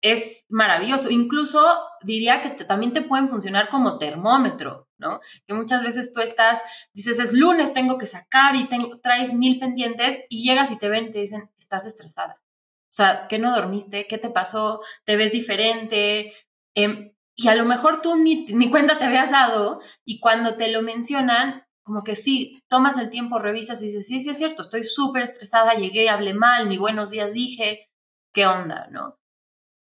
es 0.05 0.45
maravilloso. 0.51 1.11
Incluso 1.11 1.59
diría 2.03 2.43
que 2.43 2.51
también 2.65 2.93
te 2.93 3.01
pueden 3.01 3.31
funcionar 3.31 3.71
como 3.71 3.99
termómetro, 3.99 4.87
¿no? 4.99 5.19
Que 5.47 5.55
muchas 5.55 5.83
veces 5.83 6.13
tú 6.13 6.21
estás, 6.21 6.63
dices, 6.93 7.19
es 7.19 7.33
lunes, 7.33 7.73
tengo 7.73 7.97
que 7.97 8.07
sacar 8.07 8.55
y 8.55 8.69
tengo, 8.69 9.01
traes 9.01 9.33
mil 9.33 9.59
pendientes 9.59 10.23
y 10.29 10.47
llegas 10.47 10.71
y 10.71 10.79
te 10.79 10.91
ven 10.91 11.07
y 11.07 11.13
te 11.13 11.21
dicen, 11.21 11.51
estás 11.59 11.87
estresada. 11.87 12.37
O 12.39 12.97
sea, 12.97 13.29
¿qué 13.29 13.39
no 13.39 13.55
dormiste? 13.57 14.07
¿Qué 14.07 14.19
te 14.19 14.29
pasó? 14.29 14.83
¿Te 15.05 15.17
ves 15.17 15.33
diferente? 15.33 16.35
Em, 16.75 17.14
y 17.37 17.49
a 17.49 17.55
lo 17.55 17.65
mejor 17.65 18.01
tú 18.03 18.17
ni, 18.17 18.47
ni 18.47 18.71
cuenta 18.71 18.99
te 18.99 19.05
habías 19.05 19.31
dado 19.31 19.81
y 20.05 20.21
cuando 20.21 20.57
te 20.57 20.71
lo 20.71 20.83
mencionan, 20.83 21.65
como 21.83 22.03
que 22.03 22.17
sí, 22.17 22.63
tomas 22.69 22.97
el 22.97 23.11
tiempo, 23.11 23.39
revisas 23.39 23.83
y 23.83 23.89
dices, 23.89 24.07
sí, 24.07 24.23
sí 24.23 24.31
es 24.31 24.39
cierto, 24.39 24.63
estoy 24.63 24.85
súper 24.85 25.23
estresada, 25.23 25.75
llegué, 25.75 26.09
hablé 26.09 26.33
mal, 26.33 26.69
ni 26.69 26.79
buenos 26.79 27.11
días 27.11 27.33
dije, 27.35 27.91
¿qué 28.33 28.47
onda? 28.47 28.89
¿No? 28.91 29.19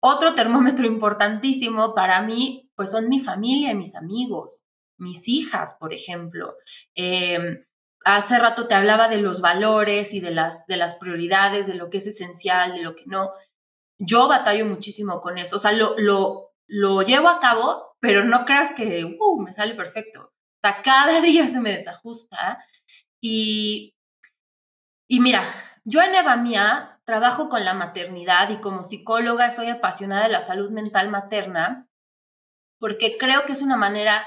Otro 0.01 0.35
termómetro 0.35 0.85
importantísimo 0.87 1.95
para 1.95 2.21
mí, 2.21 2.69
pues 2.75 2.91
son 2.91 3.07
mi 3.07 3.21
familia 3.21 3.71
y 3.71 3.75
mis 3.75 3.95
amigos, 3.95 4.63
mis 4.97 5.27
hijas, 5.29 5.75
por 5.79 5.93
ejemplo. 5.93 6.55
Em, 6.93 7.63
hace 8.03 8.37
rato 8.37 8.67
te 8.67 8.75
hablaba 8.75 9.07
de 9.07 9.21
los 9.21 9.39
valores 9.39 10.13
y 10.13 10.19
de 10.19 10.31
las, 10.31 10.67
de 10.67 10.77
las 10.77 10.95
prioridades, 10.95 11.67
de 11.67 11.75
lo 11.75 11.89
que 11.89 11.97
es 11.97 12.07
esencial, 12.07 12.73
de 12.73 12.81
lo 12.81 12.95
que 12.95 13.05
no. 13.05 13.31
Yo 13.97 14.27
batallo 14.27 14.65
muchísimo 14.65 15.21
con 15.21 15.37
eso. 15.37 15.55
O 15.55 15.59
sea, 15.59 15.71
lo, 15.71 16.52
lo 16.67 17.02
llevo 17.02 17.30
a 17.30 17.39
cabo, 17.39 17.95
pero 17.99 18.23
no 18.23 18.45
creas 18.45 18.71
que 18.71 19.06
uh, 19.06 19.41
me 19.41 19.54
sale 19.54 19.76
perfecto. 19.76 20.34
O 20.63 20.84
cada 20.84 21.21
día 21.21 21.47
se 21.47 21.60
me 21.60 21.71
desajusta. 21.71 22.63
Y, 23.21 23.95
y 25.08 25.19
mira, 25.19 25.43
yo 25.84 26.02
en 26.02 26.15
Evamia 26.15 27.02
trabajo 27.06 27.49
con 27.49 27.65
la 27.65 27.73
maternidad 27.73 28.49
y 28.49 28.58
como 28.62 28.84
psicóloga 28.84 29.52
soy 29.52 29.69
apasionada 29.69 30.23
de 30.23 30.32
la 30.32 30.41
salud 30.41 30.71
mental 30.71 31.10
materna 31.10 31.89
porque 32.80 33.17
creo 33.17 33.45
que 33.45 33.54
es 33.54 33.62
una 33.62 33.78
manera 33.78 34.26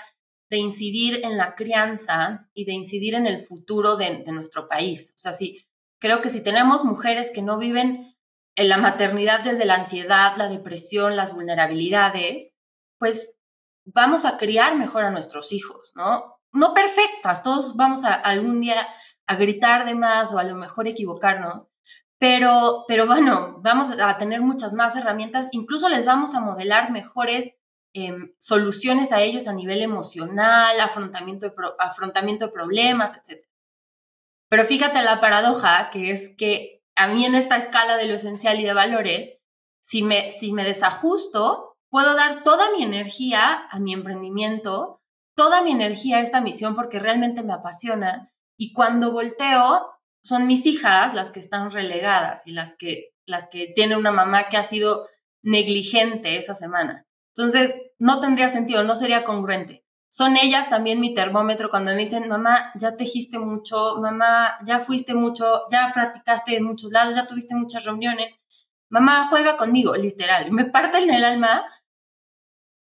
de 0.48 0.56
incidir 0.56 1.20
en 1.24 1.36
la 1.36 1.54
crianza 1.54 2.48
y 2.54 2.64
de 2.64 2.72
incidir 2.72 3.14
en 3.14 3.26
el 3.26 3.42
futuro 3.42 3.96
de, 3.96 4.22
de 4.24 4.32
nuestro 4.32 4.68
país. 4.68 5.12
O 5.16 5.18
sea, 5.18 5.34
sí, 5.34 5.66
creo 6.00 6.22
que 6.22 6.30
si 6.30 6.42
tenemos 6.42 6.84
mujeres 6.84 7.30
que 7.34 7.42
no 7.42 7.58
viven 7.58 8.15
en 8.56 8.68
la 8.70 8.78
maternidad 8.78 9.40
desde 9.40 9.66
la 9.66 9.74
ansiedad, 9.76 10.36
la 10.36 10.48
depresión, 10.48 11.14
las 11.14 11.34
vulnerabilidades, 11.34 12.56
pues 12.98 13.36
vamos 13.84 14.24
a 14.24 14.38
criar 14.38 14.76
mejor 14.76 15.04
a 15.04 15.10
nuestros 15.10 15.52
hijos, 15.52 15.92
¿no? 15.94 16.38
No 16.52 16.72
perfectas, 16.72 17.42
todos 17.42 17.76
vamos 17.76 18.02
a 18.04 18.14
algún 18.14 18.60
día 18.62 18.88
a 19.26 19.36
gritar 19.36 19.84
de 19.84 19.94
más 19.94 20.32
o 20.32 20.38
a 20.38 20.44
lo 20.44 20.54
mejor 20.54 20.88
equivocarnos, 20.88 21.68
pero, 22.18 22.84
pero 22.88 23.06
bueno, 23.06 23.58
vamos 23.60 23.90
a 24.00 24.16
tener 24.16 24.40
muchas 24.40 24.72
más 24.72 24.96
herramientas, 24.96 25.50
incluso 25.52 25.88
les 25.90 26.06
vamos 26.06 26.34
a 26.34 26.40
modelar 26.40 26.90
mejores 26.90 27.54
em, 27.92 28.32
soluciones 28.38 29.12
a 29.12 29.20
ellos 29.20 29.48
a 29.48 29.52
nivel 29.52 29.82
emocional, 29.82 30.80
afrontamiento 30.80 31.54
afrontamiento 31.78 32.46
de 32.46 32.52
problemas, 32.52 33.14
etc. 33.16 33.44
Pero 34.48 34.64
fíjate 34.64 35.02
la 35.02 35.20
paradoja, 35.20 35.90
que 35.90 36.10
es 36.10 36.34
que 36.36 36.75
a 36.96 37.08
mí 37.08 37.24
en 37.24 37.34
esta 37.34 37.56
escala 37.56 37.96
de 37.96 38.06
lo 38.06 38.14
esencial 38.14 38.58
y 38.58 38.64
de 38.64 38.74
valores, 38.74 39.40
si 39.80 40.02
me, 40.02 40.32
si 40.32 40.52
me 40.52 40.64
desajusto, 40.64 41.76
puedo 41.90 42.14
dar 42.16 42.42
toda 42.42 42.70
mi 42.76 42.82
energía 42.82 43.68
a 43.70 43.78
mi 43.78 43.92
emprendimiento, 43.92 45.00
toda 45.36 45.62
mi 45.62 45.70
energía 45.70 46.16
a 46.16 46.22
esta 46.22 46.40
misión 46.40 46.74
porque 46.74 46.98
realmente 46.98 47.42
me 47.42 47.52
apasiona. 47.52 48.32
Y 48.58 48.72
cuando 48.72 49.12
volteo, 49.12 49.92
son 50.22 50.46
mis 50.46 50.66
hijas 50.66 51.14
las 51.14 51.30
que 51.30 51.38
están 51.38 51.70
relegadas 51.70 52.46
y 52.46 52.52
las 52.52 52.76
que, 52.76 53.12
las 53.26 53.48
que 53.48 53.68
tienen 53.68 53.98
una 53.98 54.10
mamá 54.10 54.48
que 54.48 54.56
ha 54.56 54.64
sido 54.64 55.06
negligente 55.42 56.36
esa 56.36 56.56
semana. 56.56 57.06
Entonces, 57.36 57.76
no 57.98 58.20
tendría 58.20 58.48
sentido, 58.48 58.82
no 58.82 58.96
sería 58.96 59.24
congruente. 59.24 59.85
Son 60.16 60.38
ellas 60.38 60.70
también 60.70 60.98
mi 60.98 61.14
termómetro 61.14 61.68
cuando 61.68 61.92
me 61.92 61.98
dicen, 61.98 62.26
mamá, 62.26 62.72
ya 62.74 62.96
tejiste 62.96 63.38
mucho, 63.38 63.96
mamá, 64.00 64.56
ya 64.64 64.80
fuiste 64.80 65.12
mucho, 65.12 65.44
ya 65.70 65.90
practicaste 65.92 66.56
en 66.56 66.64
muchos 66.64 66.90
lados, 66.90 67.14
ya 67.14 67.26
tuviste 67.26 67.54
muchas 67.54 67.84
reuniones. 67.84 68.40
Mamá, 68.88 69.26
juega 69.28 69.58
conmigo, 69.58 69.94
literal. 69.94 70.50
Me 70.52 70.64
parte 70.64 70.96
en 70.96 71.10
el 71.10 71.22
alma, 71.22 71.66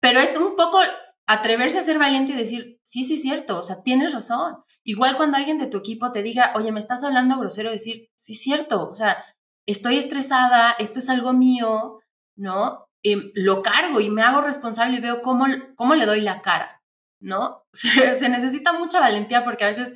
pero 0.00 0.20
es 0.20 0.36
un 0.36 0.54
poco 0.54 0.78
atreverse 1.26 1.78
a 1.78 1.84
ser 1.84 1.98
valiente 1.98 2.32
y 2.32 2.36
decir, 2.36 2.78
sí, 2.82 3.06
sí, 3.06 3.16
cierto, 3.16 3.58
o 3.58 3.62
sea, 3.62 3.82
tienes 3.82 4.12
razón. 4.12 4.58
Igual 4.82 5.16
cuando 5.16 5.38
alguien 5.38 5.58
de 5.58 5.68
tu 5.68 5.78
equipo 5.78 6.12
te 6.12 6.22
diga, 6.22 6.52
oye, 6.56 6.72
me 6.72 6.80
estás 6.80 7.04
hablando 7.04 7.38
grosero, 7.38 7.70
decir, 7.70 8.10
sí, 8.14 8.34
cierto, 8.34 8.86
o 8.90 8.92
sea, 8.92 9.24
estoy 9.64 9.96
estresada, 9.96 10.72
esto 10.78 10.98
es 10.98 11.08
algo 11.08 11.32
mío, 11.32 12.00
¿no? 12.36 12.86
Em, 13.02 13.30
lo 13.34 13.62
cargo 13.62 14.00
y 14.00 14.10
me 14.10 14.20
hago 14.20 14.42
responsable 14.42 14.98
y 14.98 15.00
veo 15.00 15.22
cómo, 15.22 15.46
cómo 15.74 15.94
le 15.94 16.04
doy 16.04 16.20
la 16.20 16.42
cara, 16.42 16.82
¿no? 17.24 17.64
Se, 17.72 18.28
necesita 18.28 18.72
mucha 18.72 19.00
valentía 19.00 19.44
porque 19.44 19.64
a 19.64 19.68
veces 19.68 19.90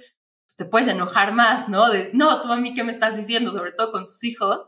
pues, 0.44 0.56
te 0.56 0.64
puedes 0.64 0.88
enojar 0.88 1.32
más, 1.32 1.68
¿no? 1.68 1.90
De, 1.90 2.10
no, 2.12 2.40
tú 2.40 2.52
a 2.52 2.56
mí 2.56 2.74
qué 2.74 2.84
me 2.84 2.92
estás 2.92 3.16
diciendo, 3.16 3.52
sobre 3.52 3.72
todo 3.72 3.92
con 3.92 4.06
tus 4.06 4.24
hijos, 4.24 4.66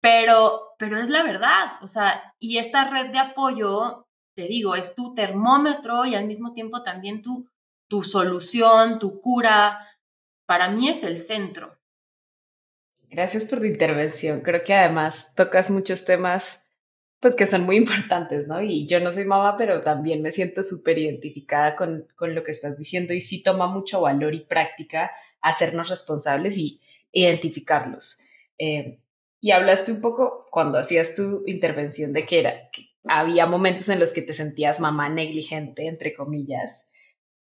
pero, 0.00 0.74
pero 0.78 0.96
es 0.96 1.08
la 1.08 1.24
verdad, 1.24 1.72
o 1.82 1.86
sea, 1.86 2.34
y 2.38 2.58
esta 2.58 2.88
red 2.88 3.10
de 3.10 3.18
apoyo, 3.18 4.06
te 4.36 4.46
digo, 4.46 4.76
es 4.76 4.94
tu 4.94 5.14
termómetro 5.14 6.04
y 6.04 6.14
al 6.14 6.26
mismo 6.26 6.52
tiempo 6.52 6.84
también 6.84 7.22
tu 7.22 7.48
tu 7.88 8.04
solución, 8.04 8.98
tu 8.98 9.20
cura, 9.20 9.86
para 10.46 10.68
mí 10.68 10.88
es 10.88 11.02
el 11.02 11.18
centro. 11.18 11.76
Gracias 13.10 13.46
por 13.46 13.58
tu 13.58 13.64
intervención. 13.64 14.42
Creo 14.42 14.62
que 14.62 14.74
además 14.74 15.34
tocas 15.34 15.70
muchos 15.70 16.04
temas 16.04 16.67
pues 17.20 17.34
que 17.34 17.46
son 17.46 17.64
muy 17.64 17.76
importantes, 17.76 18.46
¿no? 18.46 18.62
Y 18.62 18.86
yo 18.86 19.00
no 19.00 19.12
soy 19.12 19.24
mamá, 19.24 19.56
pero 19.56 19.82
también 19.82 20.22
me 20.22 20.32
siento 20.32 20.62
súper 20.62 20.98
identificada 20.98 21.74
con, 21.74 22.06
con, 22.14 22.34
lo 22.34 22.44
que 22.44 22.52
estás 22.52 22.78
diciendo 22.78 23.12
y 23.12 23.20
sí 23.20 23.42
toma 23.42 23.66
mucho 23.66 24.02
valor 24.02 24.34
y 24.34 24.40
práctica 24.40 25.10
hacernos 25.40 25.88
responsables 25.88 26.56
y 26.58 26.80
identificarlos. 27.12 28.18
Eh, 28.58 29.00
y 29.40 29.50
hablaste 29.50 29.92
un 29.92 30.00
poco 30.00 30.40
cuando 30.50 30.78
hacías 30.78 31.14
tu 31.14 31.42
intervención 31.46 32.12
de 32.12 32.24
que, 32.24 32.40
era, 32.40 32.70
que 32.70 32.82
había 33.04 33.46
momentos 33.46 33.88
en 33.88 34.00
los 34.00 34.12
que 34.12 34.22
te 34.22 34.34
sentías 34.34 34.80
mamá 34.80 35.08
negligente, 35.08 35.86
entre 35.86 36.14
comillas 36.14 36.88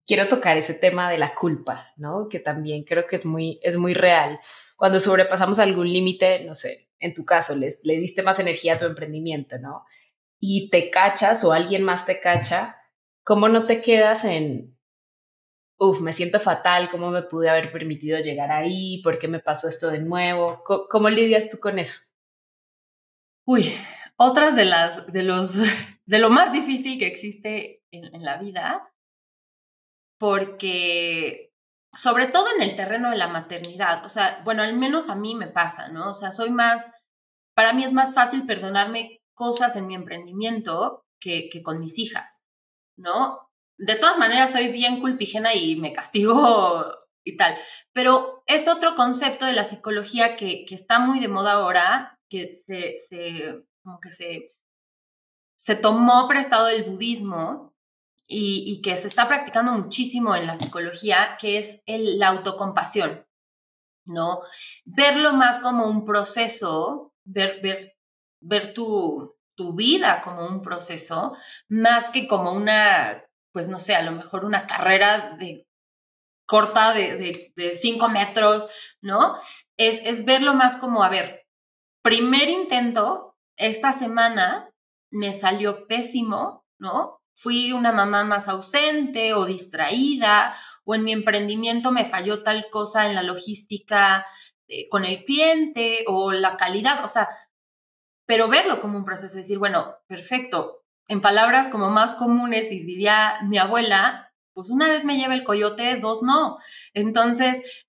quiero 0.07 0.27
tocar 0.29 0.57
ese 0.57 0.73
tema 0.73 1.11
de 1.11 1.19
la 1.19 1.35
culpa, 1.35 1.93
¿no? 1.97 2.29
Que 2.29 2.39
también 2.39 2.83
creo 2.83 3.05
que 3.05 3.17
es 3.17 3.25
muy, 3.25 3.59
es 3.61 3.77
muy 3.77 3.93
real. 3.93 4.39
Cuando 4.77 4.99
sobrepasamos 4.99 5.59
algún 5.59 5.91
límite, 5.91 6.45
no 6.45 6.55
sé, 6.55 6.86
en 6.99 7.13
tu 7.13 7.25
caso, 7.25 7.55
le, 7.55 7.69
le 7.83 7.97
diste 7.97 8.23
más 8.23 8.39
energía 8.39 8.75
a 8.75 8.77
tu 8.77 8.85
emprendimiento, 8.85 9.57
¿no? 9.59 9.85
Y 10.39 10.69
te 10.69 10.89
cachas 10.89 11.43
o 11.43 11.51
alguien 11.51 11.83
más 11.83 12.05
te 12.05 12.19
cacha, 12.19 12.77
¿cómo 13.23 13.49
no 13.49 13.65
te 13.65 13.81
quedas 13.81 14.25
en, 14.25 14.77
uff, 15.79 16.01
me 16.01 16.13
siento 16.13 16.39
fatal, 16.39 16.89
cómo 16.89 17.11
me 17.11 17.23
pude 17.23 17.49
haber 17.49 17.71
permitido 17.71 18.19
llegar 18.19 18.51
ahí, 18.51 19.01
por 19.03 19.19
qué 19.19 19.27
me 19.27 19.39
pasó 19.39 19.67
esto 19.67 19.89
de 19.89 19.99
nuevo? 19.99 20.63
¿Cómo, 20.63 21.09
lidias 21.09 21.49
tú 21.49 21.57
con 21.59 21.79
eso? 21.79 22.01
Uy, 23.45 23.73
otras 24.17 24.55
de 24.55 24.65
las, 24.65 25.11
de 25.11 25.23
los, 25.23 25.55
de 26.05 26.19
lo 26.19 26.29
más 26.29 26.51
difícil 26.51 26.99
que 26.99 27.07
existe 27.07 27.83
en, 27.91 28.13
en 28.13 28.23
la 28.23 28.37
vida 28.37 28.91
porque 30.17 31.46
sobre 31.97 32.27
todo 32.27 32.45
en 32.55 32.61
el 32.61 32.75
terreno 32.75 33.09
de 33.09 33.17
la 33.17 33.27
maternidad, 33.27 34.05
o 34.05 34.09
sea, 34.09 34.41
bueno, 34.45 34.61
al 34.61 34.77
menos 34.77 35.09
a 35.09 35.15
mí 35.15 35.33
me 35.33 35.47
pasa, 35.47 35.87
¿no? 35.89 36.11
O 36.11 36.13
sea, 36.13 36.31
soy 36.31 36.51
más, 36.51 36.91
para 37.55 37.73
mí 37.73 37.83
es 37.83 37.91
más 37.91 38.13
fácil 38.13 38.45
perdonarme 38.45 39.19
cosas 39.33 39.75
en 39.75 39.87
mi 39.87 39.95
emprendimiento 39.95 41.05
que, 41.19 41.49
que 41.49 41.63
con 41.63 41.79
mis 41.79 41.97
hijas, 41.97 42.43
¿no? 42.97 43.49
De 43.79 43.95
todas 43.95 44.19
maneras, 44.19 44.51
soy 44.51 44.67
bien 44.71 45.01
culpígena 45.01 45.55
y 45.55 45.75
me 45.75 45.91
castigo 45.91 46.85
y 47.25 47.35
tal, 47.35 47.57
pero 47.93 48.43
es 48.45 48.67
otro 48.67 48.95
concepto 48.95 49.47
de 49.47 49.53
la 49.53 49.63
psicología 49.63 50.37
que, 50.37 50.65
que 50.65 50.75
está 50.75 50.99
muy 50.99 51.19
de 51.19 51.29
moda 51.29 51.53
ahora, 51.53 52.19
que 52.29 52.53
se, 52.53 52.99
se 52.99 53.63
como 53.83 53.99
que 53.99 54.11
se, 54.11 54.53
se 55.57 55.75
tomó 55.75 56.27
prestado 56.27 56.67
del 56.67 56.83
budismo 56.83 57.73
y, 58.27 58.81
que 58.81 58.95
se 58.97 59.07
está 59.07 59.27
practicando 59.27 59.71
muchísimo 59.71 60.35
en 60.35 60.47
la 60.47 60.57
psicología, 60.57 61.37
que 61.39 61.57
es 61.57 61.81
el, 61.85 62.19
la 62.19 62.29
autocompasión, 62.29 63.25
¿no? 64.05 64.41
Verlo 64.85 65.33
más 65.33 65.59
como 65.59 65.87
un 65.87 66.05
proceso, 66.05 67.13
ver, 67.23 67.61
ver, 67.61 67.95
ver 68.41 68.73
tu, 68.73 69.35
tu 69.55 69.73
vida 69.73 70.21
como 70.23 70.45
un 70.45 70.61
proceso, 70.61 71.35
más 71.69 72.09
que 72.09 72.27
como 72.27 72.51
una, 72.51 73.25
pues 73.53 73.69
no 73.69 73.79
sé, 73.79 73.95
a 73.95 74.03
lo 74.03 74.11
mejor 74.11 74.45
una 74.45 74.67
carrera 74.67 75.35
de 75.37 75.65
corta 76.45 76.93
de, 76.93 77.51
de, 77.55 77.75
cinco 77.75 78.09
metros, 78.09 78.67
¿no? 79.01 79.37
Es, 79.77 80.05
es 80.05 80.25
verlo 80.25 80.53
más 80.53 80.77
como, 80.77 81.03
a 81.03 81.09
ver, 81.09 81.45
primer 82.01 82.49
intento, 82.49 83.35
esta 83.57 83.93
semana 83.93 84.71
me 85.11 85.33
salió 85.33 85.87
pésimo, 85.87 86.65
¿no? 86.79 87.16
Fui 87.37 87.71
una 87.71 87.91
mamá 87.91 88.23
más 88.23 88.47
ausente 88.47 89.35
o 89.35 89.45
distraída, 89.45 90.55
o 90.83 90.95
en 90.95 91.03
mi 91.03 91.11
emprendimiento 91.11 91.91
me 91.91 92.03
falló 92.03 92.41
tal 92.41 92.67
cosa 92.71 93.05
en 93.05 93.13
la 93.13 93.21
logística 93.21 94.25
eh, 94.67 94.89
con 94.89 95.05
el 95.05 95.23
cliente 95.23 96.03
o 96.07 96.31
la 96.31 96.57
calidad, 96.57 97.05
o 97.05 97.07
sea, 97.07 97.29
pero 98.25 98.47
verlo 98.47 98.81
como 98.81 98.97
un 98.97 99.05
proceso, 99.05 99.37
decir, 99.37 99.59
bueno, 99.59 99.97
perfecto, 100.07 100.83
en 101.07 101.21
palabras 101.21 101.69
como 101.69 101.91
más 101.91 102.15
comunes 102.15 102.71
y 102.71 102.83
diría 102.83 103.37
mi 103.43 103.59
abuela, 103.59 104.33
pues 104.53 104.71
una 104.71 104.89
vez 104.89 105.05
me 105.05 105.15
lleva 105.15 105.35
el 105.35 105.43
coyote, 105.43 105.99
dos 105.99 106.23
no. 106.23 106.57
Entonces, 106.95 107.85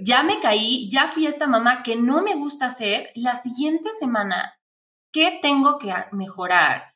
ya 0.00 0.22
me 0.22 0.38
caí, 0.38 0.88
ya 0.88 1.08
fui 1.08 1.26
esta 1.26 1.48
mamá 1.48 1.82
que 1.82 1.96
no 1.96 2.22
me 2.22 2.36
gusta 2.36 2.66
hacer, 2.66 3.10
la 3.16 3.34
siguiente 3.34 3.90
semana, 3.98 4.56
¿qué 5.12 5.40
tengo 5.42 5.78
que 5.78 5.92
mejorar? 6.12 6.93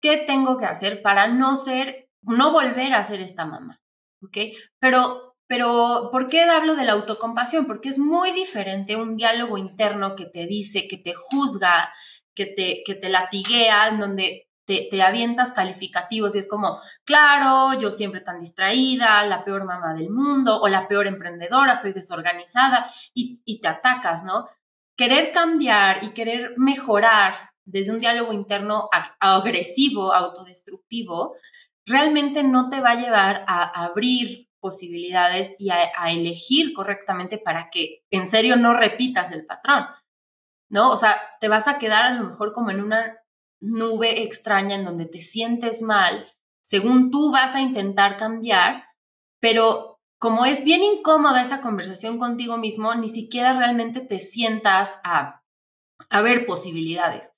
¿Qué 0.00 0.18
tengo 0.18 0.58
que 0.58 0.66
hacer 0.66 1.02
para 1.02 1.28
no 1.28 1.56
ser, 1.56 2.08
no 2.22 2.52
volver 2.52 2.94
a 2.94 3.04
ser 3.04 3.20
esta 3.20 3.44
mamá? 3.44 3.80
¿Ok? 4.22 4.38
Pero, 4.78 5.36
pero, 5.46 6.08
¿por 6.10 6.28
qué 6.28 6.42
hablo 6.42 6.74
de 6.74 6.84
la 6.84 6.92
autocompasión? 6.92 7.66
Porque 7.66 7.88
es 7.88 7.98
muy 7.98 8.32
diferente 8.32 8.96
un 8.96 9.16
diálogo 9.16 9.58
interno 9.58 10.16
que 10.16 10.26
te 10.26 10.46
dice, 10.46 10.88
que 10.88 10.96
te 10.96 11.14
juzga, 11.14 11.92
que 12.34 12.46
te, 12.46 12.82
que 12.84 12.94
te 12.94 13.08
latiguea, 13.10 13.88
en 13.88 14.00
donde 14.00 14.48
te, 14.64 14.88
te, 14.90 15.02
avientas 15.02 15.52
calificativos 15.52 16.34
y 16.34 16.38
es 16.38 16.48
como, 16.48 16.80
claro, 17.04 17.78
yo 17.80 17.90
siempre 17.90 18.20
tan 18.20 18.38
distraída, 18.38 19.26
la 19.26 19.44
peor 19.44 19.64
mamá 19.64 19.94
del 19.94 20.10
mundo 20.10 20.60
o 20.60 20.68
la 20.68 20.86
peor 20.86 21.08
emprendedora, 21.08 21.76
soy 21.76 21.92
desorganizada 21.92 22.90
y, 23.12 23.42
y 23.44 23.60
te 23.60 23.68
atacas, 23.68 24.24
¿no? 24.24 24.48
Querer 24.96 25.32
cambiar 25.32 26.04
y 26.04 26.10
querer 26.10 26.54
mejorar 26.56 27.49
desde 27.70 27.92
un 27.92 28.00
diálogo 28.00 28.32
interno 28.32 28.88
agresivo, 29.20 30.12
autodestructivo, 30.12 31.36
realmente 31.86 32.42
no 32.42 32.70
te 32.70 32.80
va 32.80 32.90
a 32.90 33.00
llevar 33.00 33.44
a 33.46 33.84
abrir 33.84 34.48
posibilidades 34.60 35.56
y 35.58 35.70
a, 35.70 36.10
elegir 36.10 36.74
correctamente 36.74 37.38
para 37.38 37.70
que 37.70 38.04
en 38.10 38.28
serio 38.28 38.56
no 38.56 38.74
repitas 38.74 39.32
el 39.32 39.46
patrón, 39.46 39.86
¿no? 40.68 40.90
O 40.90 40.96
sea, 40.96 41.16
te 41.40 41.48
vas 41.48 41.66
a 41.66 41.78
quedar 41.78 42.04
a 42.04 42.14
lo 42.14 42.28
mejor 42.28 42.52
como 42.52 42.70
en 42.70 42.80
una 42.80 43.16
nube 43.60 44.22
extraña 44.22 44.76
en 44.76 44.84
donde 44.84 45.06
te 45.06 45.20
sientes 45.20 45.82
mal 45.82 46.26
según 46.62 47.10
tú 47.10 47.32
vas 47.32 47.54
a 47.54 47.60
intentar 47.60 48.16
cambiar, 48.16 48.84
pero 49.40 49.98
como 50.18 50.44
es 50.44 50.62
bien 50.64 50.82
incómoda 50.82 51.40
esa 51.40 51.62
conversación 51.62 52.18
contigo 52.18 52.58
mismo, 52.58 52.94
ni 52.94 53.08
siquiera 53.08 53.54
realmente 53.54 54.00
te 54.00 54.18
sientas 54.18 55.00
a, 55.02 55.42
a 56.10 56.20
ver 56.20 56.46
posibilidades 56.46 57.32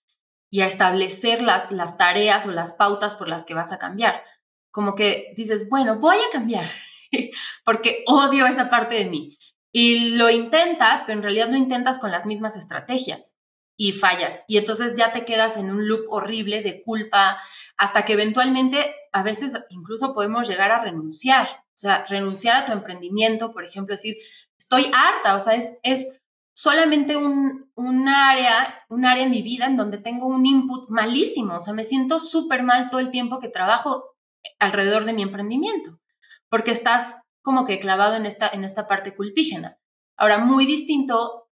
y 0.53 0.61
a 0.61 0.67
establecer 0.67 1.41
las, 1.41 1.73
las 1.73 1.97
tareas 1.97 2.47
o 2.47 2.51
las 2.51 2.73
pautas 2.73 3.15
por 3.15 3.27
las 3.27 3.47
que 3.47 3.55
vas 3.55 3.73
a 3.73 3.79
cambiar. 3.79 4.23
Como 4.71 4.95
que 4.95 5.33
dices, 5.35 5.71
bueno, 5.71 5.99
voy 5.99 6.19
a 6.19 6.31
cambiar, 6.31 6.69
porque 7.65 8.05
odio 8.07 8.47
esa 8.47 8.69
parte 8.69 8.97
de 8.97 9.07
mí. 9.07 9.39
Y 9.73 10.11
lo 10.11 10.29
intentas, 10.29 11.05
pero 11.07 11.17
en 11.17 11.23
realidad 11.23 11.49
lo 11.49 11.57
intentas 11.57 11.99
con 11.99 12.11
las 12.11 12.27
mismas 12.27 12.57
estrategias 12.57 13.35
y 13.79 13.93
fallas. 13.93 14.45
Y 14.47 14.59
entonces 14.59 14.95
ya 14.95 15.11
te 15.11 15.25
quedas 15.25 15.57
en 15.57 15.71
un 15.71 15.89
loop 15.89 16.05
horrible 16.11 16.63
de 16.63 16.83
culpa, 16.83 17.39
hasta 17.79 18.05
que 18.05 18.13
eventualmente 18.13 18.95
a 19.11 19.23
veces 19.23 19.55
incluso 19.71 20.13
podemos 20.13 20.47
llegar 20.47 20.71
a 20.71 20.83
renunciar. 20.83 21.49
O 21.49 21.79
sea, 21.79 22.05
renunciar 22.07 22.57
a 22.57 22.67
tu 22.67 22.73
emprendimiento, 22.73 23.53
por 23.53 23.65
ejemplo, 23.65 23.95
decir, 23.95 24.17
estoy 24.59 24.91
harta, 24.93 25.35
o 25.35 25.41
sea, 25.41 25.55
es, 25.55 25.79
es 25.83 26.22
solamente 26.55 27.17
un, 27.17 27.71
un, 27.75 28.09
área, 28.09 28.85
un 28.89 29.05
área 29.05 29.25
en 29.25 29.31
mi 29.31 29.43
vida 29.43 29.67
en 29.67 29.77
donde 29.77 29.99
tengo 29.99 30.27
un 30.27 30.47
input 30.47 30.89
malísimo, 30.91 31.57
o 31.57 31.61
sea, 31.61 31.75
me 31.75 31.85
siento 31.85 32.19
súper 32.19 32.63
mal 32.63 32.91
todo 32.91 33.01
el 33.01 33.11
tiempo 33.11 33.41
que 33.41 33.49
trabajo 33.49 34.17
alrededor 34.59 35.05
de 35.05 35.13
mi 35.13 35.23
emprendimiento, 35.23 36.01
porque 36.49 36.71
estás 36.71 37.17
como 37.43 37.65
que 37.65 37.81
clavado 37.81 38.17
en 38.17 38.27
esta, 38.27 38.49
en 38.49 38.65
esta 38.65 38.87
parte 38.87 39.15
culpígena. 39.15 39.79
Ahora, 40.17 40.39
muy 40.39 40.67
distinto 40.67 41.49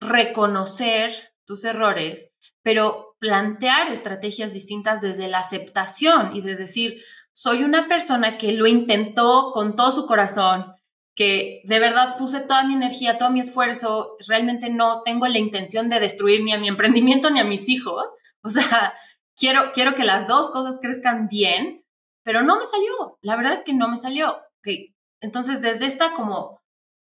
reconocer 0.00 1.12
tus 1.44 1.64
errores, 1.64 2.34
pero 2.62 3.16
plantear 3.18 3.90
estrategias 3.90 4.52
distintas 4.52 5.00
desde 5.00 5.28
la 5.28 5.38
aceptación 5.38 6.36
y 6.36 6.42
de 6.42 6.56
decir, 6.56 7.02
soy 7.32 7.64
una 7.64 7.88
persona 7.88 8.38
que 8.38 8.52
lo 8.52 8.66
intentó 8.66 9.52
con 9.52 9.74
todo 9.74 9.90
su 9.90 10.06
corazón, 10.06 10.74
de 11.64 11.78
verdad 11.78 12.16
puse 12.18 12.40
toda 12.40 12.64
mi 12.64 12.74
energía, 12.74 13.18
todo 13.18 13.30
mi 13.30 13.40
esfuerzo, 13.40 14.16
realmente 14.26 14.70
no 14.70 15.02
tengo 15.02 15.26
la 15.26 15.38
intención 15.38 15.88
de 15.88 16.00
destruir 16.00 16.42
ni 16.42 16.52
a 16.52 16.58
mi 16.58 16.68
emprendimiento 16.68 17.30
ni 17.30 17.40
a 17.40 17.44
mis 17.44 17.68
hijos. 17.68 18.04
O 18.44 18.48
sea, 18.48 18.94
quiero, 19.36 19.72
quiero 19.72 19.94
que 19.94 20.04
las 20.04 20.26
dos 20.26 20.50
cosas 20.50 20.78
crezcan 20.82 21.28
bien, 21.28 21.84
pero 22.24 22.42
no 22.42 22.58
me 22.58 22.66
salió. 22.66 23.18
La 23.20 23.36
verdad 23.36 23.52
es 23.52 23.62
que 23.62 23.72
no 23.72 23.88
me 23.88 23.98
salió. 23.98 24.36
Okay. 24.60 24.94
Entonces, 25.20 25.60
desde 25.60 25.86
esta 25.86 26.12
como 26.14 26.62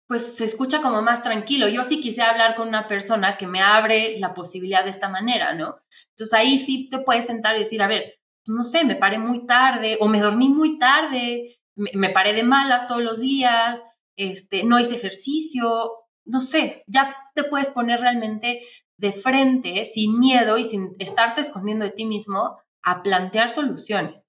pues 0.09 0.37
se 0.37 0.45
escucha 0.45 0.81
como 0.81 1.03
más 1.03 1.23
tranquilo. 1.23 1.69
Yo 1.69 1.85
sí 1.85 2.01
quise 2.01 2.23
hablar 2.23 2.55
con 2.55 2.69
una 2.69 2.89
persona 2.89 3.37
que 3.37 3.47
me 3.47 3.61
abre 3.61 4.19
la 4.19 4.33
posibilidad 4.33 4.83
de 4.83 4.91
esta 4.91 5.11
manera, 5.11 5.53
¿no? 5.53 5.79
Entonces 6.13 6.33
ahí 6.33 6.59
sí 6.59 6.89
te 6.89 6.99
puedes 6.99 7.27
sentar 7.27 7.57
y 7.57 7.61
decir, 7.61 7.83
a 7.83 7.89
ver, 7.89 8.19
pues, 8.45 8.57
no 8.57 8.65
sé, 8.65 8.87
me 8.87 8.97
paré 8.97 9.19
muy 9.19 9.47
tarde 9.47 9.99
o 10.01 10.09
me 10.09 10.21
dormí 10.21 10.49
muy 10.49 10.79
tarde, 10.79 11.61
me, 11.77 12.09
paré 12.09 12.33
de 12.33 12.43
malas 12.43 12.87
todos 12.87 13.03
los 13.03 13.21
días, 13.21 13.83
este, 14.19 14.65
no 14.65 14.79
hice 14.79 14.97
ejercicio, 14.97 15.93
no 16.25 16.41
sé, 16.43 16.85
ya 16.87 17.17
te 17.35 17.45
puedes 17.45 17.71
poner 17.71 18.01
realmente 18.01 18.61
de 18.99 19.13
frente, 19.13 19.85
sin 19.85 20.19
miedo 20.19 20.59
y 20.59 20.65
sin 20.65 20.95
estarte 20.99 21.41
escondiendo 21.41 21.85
de 21.85 21.93
ti 21.93 22.05
mismo, 22.05 22.59
a 22.83 23.03
plantear 23.03 23.49
soluciones, 23.49 24.27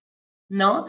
¿no? 0.47 0.85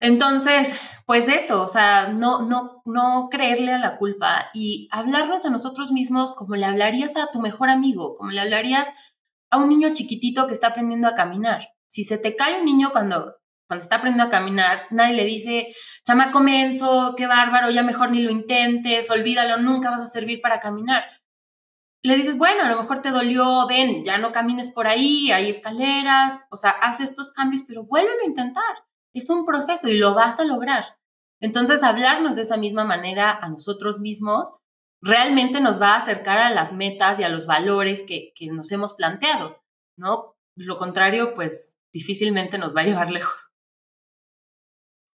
Entonces, 0.00 0.78
pues 1.06 1.28
eso, 1.28 1.62
o 1.62 1.68
sea, 1.68 2.08
no, 2.08 2.42
no, 2.48 2.82
no 2.86 3.28
creerle 3.30 3.72
a 3.72 3.78
la 3.78 3.98
culpa 3.98 4.50
y 4.54 4.88
hablarnos 4.92 5.44
a 5.44 5.50
nosotros 5.50 5.92
mismos 5.92 6.32
como 6.32 6.56
le 6.56 6.64
hablarías 6.64 7.16
a 7.16 7.28
tu 7.28 7.40
mejor 7.40 7.68
amigo, 7.68 8.14
como 8.14 8.30
le 8.30 8.40
hablarías 8.40 8.88
a 9.50 9.58
un 9.58 9.68
niño 9.68 9.90
chiquitito 9.92 10.46
que 10.46 10.54
está 10.54 10.68
aprendiendo 10.68 11.08
a 11.08 11.14
caminar. 11.14 11.68
Si 11.88 12.04
se 12.04 12.16
te 12.16 12.36
cae 12.36 12.60
un 12.60 12.64
niño 12.64 12.90
cuando, 12.92 13.34
cuando 13.70 13.84
está 13.84 13.96
aprendiendo 13.96 14.24
a 14.24 14.36
caminar, 14.36 14.86
nadie 14.90 15.14
le 15.14 15.24
dice, 15.24 15.72
chama 16.04 16.32
comienzo, 16.32 17.14
qué 17.16 17.26
bárbaro, 17.26 17.70
ya 17.70 17.84
mejor 17.84 18.10
ni 18.10 18.20
lo 18.20 18.32
intentes, 18.32 19.10
olvídalo, 19.10 19.58
nunca 19.58 19.90
vas 19.90 20.00
a 20.00 20.08
servir 20.08 20.40
para 20.40 20.58
caminar. 20.58 21.04
Le 22.02 22.16
dices, 22.16 22.36
bueno, 22.36 22.64
a 22.64 22.68
lo 22.68 22.80
mejor 22.80 23.00
te 23.00 23.10
dolió, 23.10 23.68
ven, 23.68 24.04
ya 24.04 24.18
no 24.18 24.32
camines 24.32 24.70
por 24.70 24.88
ahí, 24.88 25.30
hay 25.30 25.48
escaleras, 25.50 26.40
o 26.50 26.56
sea, 26.56 26.70
haz 26.70 26.98
estos 26.98 27.30
cambios, 27.30 27.62
pero 27.68 27.84
vuélvelo 27.84 28.22
a 28.22 28.26
intentar 28.26 28.64
es 29.12 29.30
un 29.30 29.44
proceso 29.44 29.88
y 29.88 29.98
lo 29.98 30.14
vas 30.14 30.40
a 30.40 30.44
lograr. 30.44 30.98
Entonces, 31.40 31.82
hablarnos 31.82 32.36
de 32.36 32.42
esa 32.42 32.56
misma 32.56 32.84
manera 32.84 33.30
a 33.30 33.48
nosotros 33.48 33.98
mismos 33.98 34.56
realmente 35.02 35.60
nos 35.60 35.80
va 35.80 35.94
a 35.94 35.96
acercar 35.96 36.38
a 36.38 36.50
las 36.50 36.72
metas 36.72 37.18
y 37.18 37.22
a 37.22 37.30
los 37.30 37.46
valores 37.46 38.04
que, 38.06 38.32
nos 38.52 38.70
hemos 38.72 38.92
planteado, 38.94 39.62
¿no? 39.96 40.36
Lo 40.54 40.76
contrario, 40.76 41.32
pues 41.34 41.78
difícilmente 41.92 42.58
nos 42.58 42.76
va 42.76 42.82
a 42.82 42.84
llevar 42.84 43.10
lejos. 43.10 43.50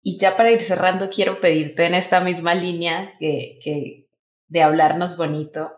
Y 0.03 0.17
ya 0.17 0.35
para 0.35 0.51
ir 0.51 0.61
cerrando, 0.61 1.09
quiero 1.09 1.39
pedirte 1.39 1.85
en 1.85 1.93
esta 1.93 2.21
misma 2.21 2.55
línea 2.55 3.13
que, 3.19 4.07
de 4.47 4.61
hablarnos 4.61 5.17
bonito, 5.17 5.77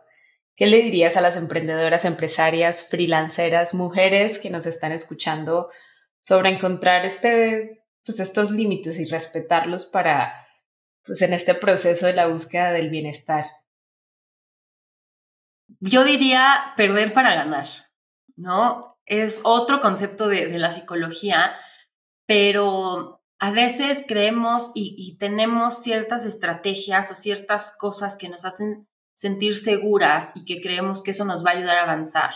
¿qué 0.56 0.66
le 0.68 0.82
dirías 0.82 1.18
a 1.18 1.22
las 1.22 1.36
emprendedoras, 1.36 2.06
empresarias, 2.06 2.90
freelanceras, 2.90 3.74
mujeres 3.74 4.40
que 4.40 4.50
nos 4.50 4.66
están 4.66 4.92
escuchando 4.92 5.70
sobre 6.22 6.50
encontrar 6.50 7.06
este 7.06 7.84
pues 8.06 8.20
estos 8.20 8.52
límites 8.52 9.00
y 9.00 9.06
respetarlos 9.06 9.86
para, 9.86 10.46
pues 11.06 11.22
en 11.22 11.34
este 11.34 11.54
proceso 11.54 12.06
de 12.06 12.14
la 12.14 12.28
búsqueda 12.28 12.72
del 12.72 12.90
bienestar? 12.90 13.46
Yo 15.80 16.04
diría 16.04 16.74
perder 16.76 17.14
para 17.14 17.36
ganar, 17.36 17.68
¿no? 18.36 18.98
Es 19.06 19.42
otro 19.44 19.82
concepto 19.82 20.28
de, 20.28 20.58
la 20.60 20.72
psicología, 20.72 21.56
pero 22.26 23.23
a 23.40 23.52
veces 23.52 24.04
creemos 24.08 24.72
y, 24.74 25.18
tenemos 25.18 25.82
ciertas 25.82 26.26
estrategias 26.26 27.12
o 27.12 27.16
ciertas 27.16 27.76
cosas 27.78 28.16
que 28.18 28.30
nos 28.30 28.46
hacen 28.46 28.88
sentir 29.14 29.56
seguras 29.56 30.34
y 30.36 30.46
que 30.46 30.62
creemos 30.62 31.04
que 31.04 31.12
eso 31.12 31.26
nos 31.26 31.46
va 31.46 31.52
a 31.52 31.54
ayudar 31.56 31.78
a 31.78 31.84
avanzar 31.84 32.32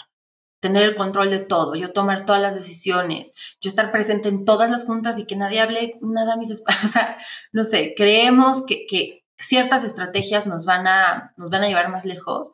tener 0.60 0.83
el 0.83 0.95
control 0.95 1.29
de 1.29 1.39
todo, 1.39 1.75
yo 1.75 1.93
tomar 1.93 2.25
todas 2.25 2.41
las 2.41 2.55
decisiones, 2.55 3.33
yo 3.62 3.69
estar 3.69 3.91
presente 3.91 4.27
en 4.27 4.43
todas 4.43 4.71
las 4.71 4.86
juntas 4.86 5.19
y 5.19 5.25
que 5.25 5.36
nadie 5.36 5.62
hable 5.62 5.99
nada 6.01 6.33
a 6.33 6.38
mis 6.38 6.49
espaldas. 6.49 6.83
O 6.86 6.88
sea, 6.88 7.17
no 7.51 7.63
sé, 7.63 7.93
creemos 7.95 8.65
que, 8.65 8.86
que 8.88 9.25
ciertas 9.38 9.83
estrategias 9.83 10.47
nos 10.47 10.65
van, 10.65 10.88
a, 10.88 11.33
nos 11.38 11.49
van 11.49 11.63
a 11.63 11.67
llevar 11.67 11.89
más 11.89 12.05
lejos. 12.05 12.53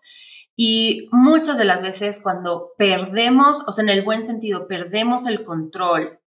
Y 0.55 1.07
muchas 1.11 1.57
de 1.57 1.65
las 1.65 1.81
veces 1.81 2.19
cuando 2.21 2.73
perdemos, 2.77 3.67
o 3.67 3.71
sea, 3.71 3.83
en 3.83 3.89
el 3.89 4.03
buen 4.03 4.23
sentido, 4.23 4.67
perdemos 4.67 5.25
el 5.25 5.43
control, 5.43 6.19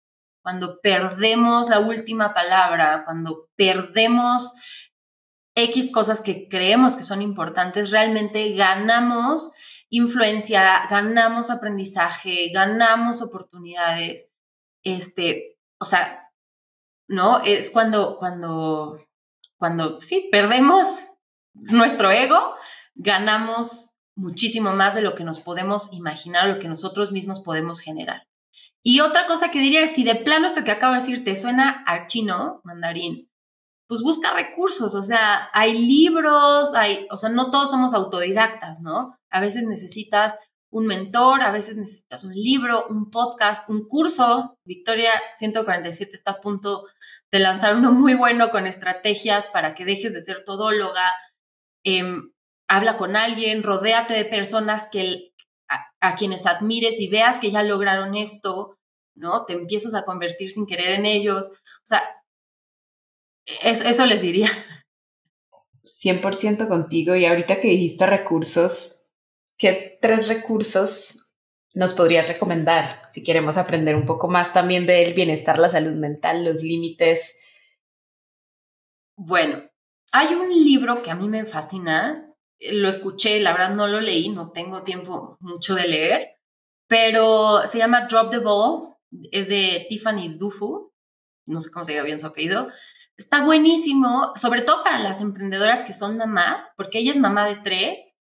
cuando 0.47 0.81
perdemos 0.81 1.69
la 1.69 1.81
última 1.81 2.33
palabra, 2.33 3.03
cuando 3.05 3.49
perdemos 3.57 4.55
X 5.57 5.91
cosas 5.91 6.23
que 6.23 6.47
creemos 6.49 6.95
que 6.95 7.03
son 7.03 7.21
importantes, 7.21 7.91
realmente 7.91 8.55
ganamos 8.55 9.51
influencia, 9.89 10.87
ganamos 10.89 11.51
aprendizaje, 11.51 12.53
ganamos 12.53 13.23
oportunidades. 13.23 14.35
Este, 14.85 15.59
o 15.81 15.85
sea, 15.85 16.31
¿no? 17.09 17.41
Es 17.41 17.73
cuando, 17.73 18.17
cuando, 18.17 19.01
cuando, 19.57 20.01
sí, 20.01 20.29
perdemos 20.31 20.87
nuestro 21.55 22.13
ego, 22.13 22.55
ganamos 22.95 23.97
muchísimo 24.15 24.75
más 24.75 24.95
de 24.95 25.03
lo 25.03 25.17
que 25.17 25.25
nos 25.25 25.41
podemos 25.41 25.93
imaginar, 25.93 26.47
lo 26.47 26.61
que 26.61 26.69
nosotros 26.69 27.11
mismos 27.11 27.41
podemos 27.41 27.81
generar. 27.81 28.29
Y 28.89 29.01
otra 29.01 29.27
cosa 29.27 29.51
que 29.51 29.59
diría 29.59 29.89
si 29.89 30.05
de 30.05 30.15
plano 30.15 30.47
esto 30.47 30.63
que 30.63 30.71
acabo 30.71 30.95
de 30.95 31.01
decir 31.01 31.25
te 31.25 31.35
suena 31.35 31.83
a 31.89 32.07
chino, 32.07 32.61
mandarín, 32.63 33.29
pues 33.89 34.01
busca 34.01 34.33
recursos, 34.33 34.95
o 34.95 35.03
sea, 35.03 35.51
hay 35.53 35.77
libros, 35.77 36.73
hay, 36.73 37.09
o 37.11 37.17
sea, 37.17 37.31
no 37.31 37.51
todos 37.51 37.69
somos 37.69 37.95
autodidactas, 37.95 38.83
¿no? 38.83 39.19
A 39.29 39.41
veces 39.41 39.67
necesitas 39.67 40.39
un 40.71 40.87
mentor, 40.87 41.43
a 41.43 41.51
veces 41.51 41.77
necesitas 41.77 42.23
un 42.23 42.33
libro, 42.33 42.87
un 42.89 43.11
podcast, 43.11 43.69
un 43.69 43.89
curso. 43.89 44.57
Victoria 44.65 45.11
147 45.35 46.15
está 46.15 46.33
a 46.33 46.41
punto 46.41 46.87
de 47.33 47.41
lanzar 47.41 47.75
uno 47.75 47.91
muy 47.91 48.15
bueno 48.15 48.51
con 48.51 48.69
estrategias 48.69 49.49
para 49.49 49.75
que 49.75 49.85
dejes 49.85 50.13
de 50.13 50.23
ser 50.23 50.45
todóloga. 50.45 51.13
Em, 51.85 52.31
habla 52.69 52.97
con 52.97 53.17
alguien, 53.17 53.65
rodéate 53.65 54.15
de 54.15 54.27
personas 54.27 54.87
que, 54.93 55.33
a, 56.01 56.15
quienes 56.15 56.47
admires 56.47 57.01
y 57.01 57.09
veas 57.09 57.41
que 57.41 57.51
ya 57.51 57.65
lograron 57.65 58.15
esto, 58.15 58.76
¿no? 59.17 59.45
Te 59.45 59.55
empiezas 59.55 59.95
a 59.95 60.05
convertir 60.05 60.51
sin 60.51 60.67
querer 60.67 60.93
en 60.93 61.07
ellos. 61.07 61.51
O 61.51 61.87
sea, 61.87 62.03
eso 63.63 64.07
les 64.07 64.23
diría. 64.23 64.49
100% 65.85 66.69
contigo. 66.69 67.15
Y 67.15 67.27
ahorita 67.27 67.61
que 67.61 67.69
dijiste 67.69 68.07
recursos, 68.07 69.11
¿qué 69.57 69.99
tres 70.01 70.29
recursos 70.29 71.33
nos 71.75 71.93
podrías 71.93 72.29
recomendar 72.29 73.03
si 73.09 73.23
queremos 73.23 73.59
aprender 73.59 73.95
un 73.95 74.07
poco 74.07 74.29
más 74.29 74.53
también 74.53 74.87
del 74.87 75.15
bienestar, 75.15 75.59
la 75.59 75.69
salud 75.69 75.95
mental, 75.95 76.45
los 76.45 76.63
límites? 76.63 77.39
Bueno, 79.17 79.63
hay 80.13 80.35
un 80.35 80.51
libro 80.51 81.03
que 81.03 81.11
a 81.11 81.15
mí 81.15 81.29
me 81.29 81.47
fascina. 81.47 82.23
Lo 82.59 82.89
escuché, 82.89 83.41
la 83.41 83.53
verdad 83.53 83.75
no 83.75 83.87
lo 83.87 84.01
leí, 84.01 84.31
no 84.31 84.51
tengo 84.51 84.83
tiempo 84.83 85.37
mucho 85.41 85.75
de 85.75 85.89
leer, 85.89 86.39
pero 86.89 87.67
se 87.67 87.77
llama 87.77 88.07
Drop 88.09 88.31
the 88.31 88.39
Ball, 88.39 88.96
es 89.31 89.49
de 89.49 89.87
Tiffany 89.89 90.37
Dufu 90.37 90.93
no 91.47 91.61
sé 91.61 91.71
cómo 91.71 91.85
se 91.85 91.95
llama 91.95 92.07
bien 92.07 92.19
su 92.19 92.27
apellido, 92.27 92.69
está 93.17 93.45
buenísimo, 93.45 94.33
sobre 94.35 94.63
todo 94.63 94.83
para 94.85 94.99
las 94.99 95.21
emprendedoras 95.21 95.87
que 95.87 95.95
son 95.95 96.19
mamás, 96.19 96.73
porque 96.77 96.99
ella 96.99 97.13
es 97.13 97.19
mamá 97.19 97.47
de 97.47 97.57
tres 97.57 98.17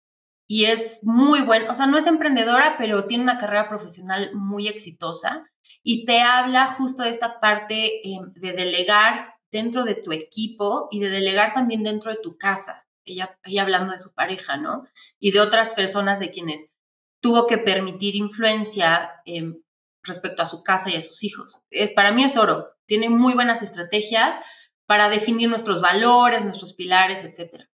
y 0.47 0.65
es 0.65 0.99
muy 1.03 1.41
buena, 1.41 1.71
o 1.71 1.75
sea, 1.75 1.87
no 1.87 1.97
es 1.97 2.05
emprendedora, 2.05 2.75
pero 2.77 3.07
tiene 3.07 3.23
una 3.23 3.37
carrera 3.37 3.69
profesional 3.69 4.31
muy 4.35 4.67
exitosa 4.67 5.49
y 5.81 6.05
te 6.05 6.21
habla 6.21 6.67
justo 6.67 7.03
de 7.03 7.09
esta 7.09 7.39
parte 7.39 8.07
eh, 8.07 8.19
de 8.35 8.51
delegar 8.51 9.33
dentro 9.51 9.83
de 9.83 9.95
tu 9.95 10.11
equipo 10.11 10.87
y 10.91 10.99
de 10.99 11.09
delegar 11.09 11.53
también 11.53 11.83
dentro 11.83 12.11
de 12.11 12.17
tu 12.21 12.37
casa. 12.37 12.85
Ella, 13.05 13.37
ella 13.43 13.63
hablando 13.63 13.91
de 13.91 13.99
su 13.99 14.13
pareja, 14.13 14.57
¿no? 14.57 14.87
Y 15.19 15.31
de 15.31 15.41
otras 15.41 15.71
personas 15.71 16.19
de 16.19 16.31
quienes 16.31 16.73
tuvo 17.19 17.47
que 17.47 17.57
permitir 17.57 18.15
influencia 18.15 19.11
eh, 19.25 19.53
respecto 20.03 20.43
a 20.43 20.47
su 20.47 20.63
casa 20.63 20.89
y 20.89 20.95
a 20.95 21.03
sus 21.03 21.23
hijos. 21.23 21.61
Es, 21.69 21.91
para 21.91 22.11
mí 22.11 22.23
es 22.23 22.37
oro. 22.37 22.75
Tiene 22.85 23.09
muy 23.09 23.33
buenas 23.33 23.61
estrategias 23.61 24.37
para 24.85 25.09
definir 25.09 25.49
nuestros 25.49 25.81
valores, 25.81 26.43
nuestros 26.43 26.73
pilares, 26.73 27.23
etc. 27.23 27.65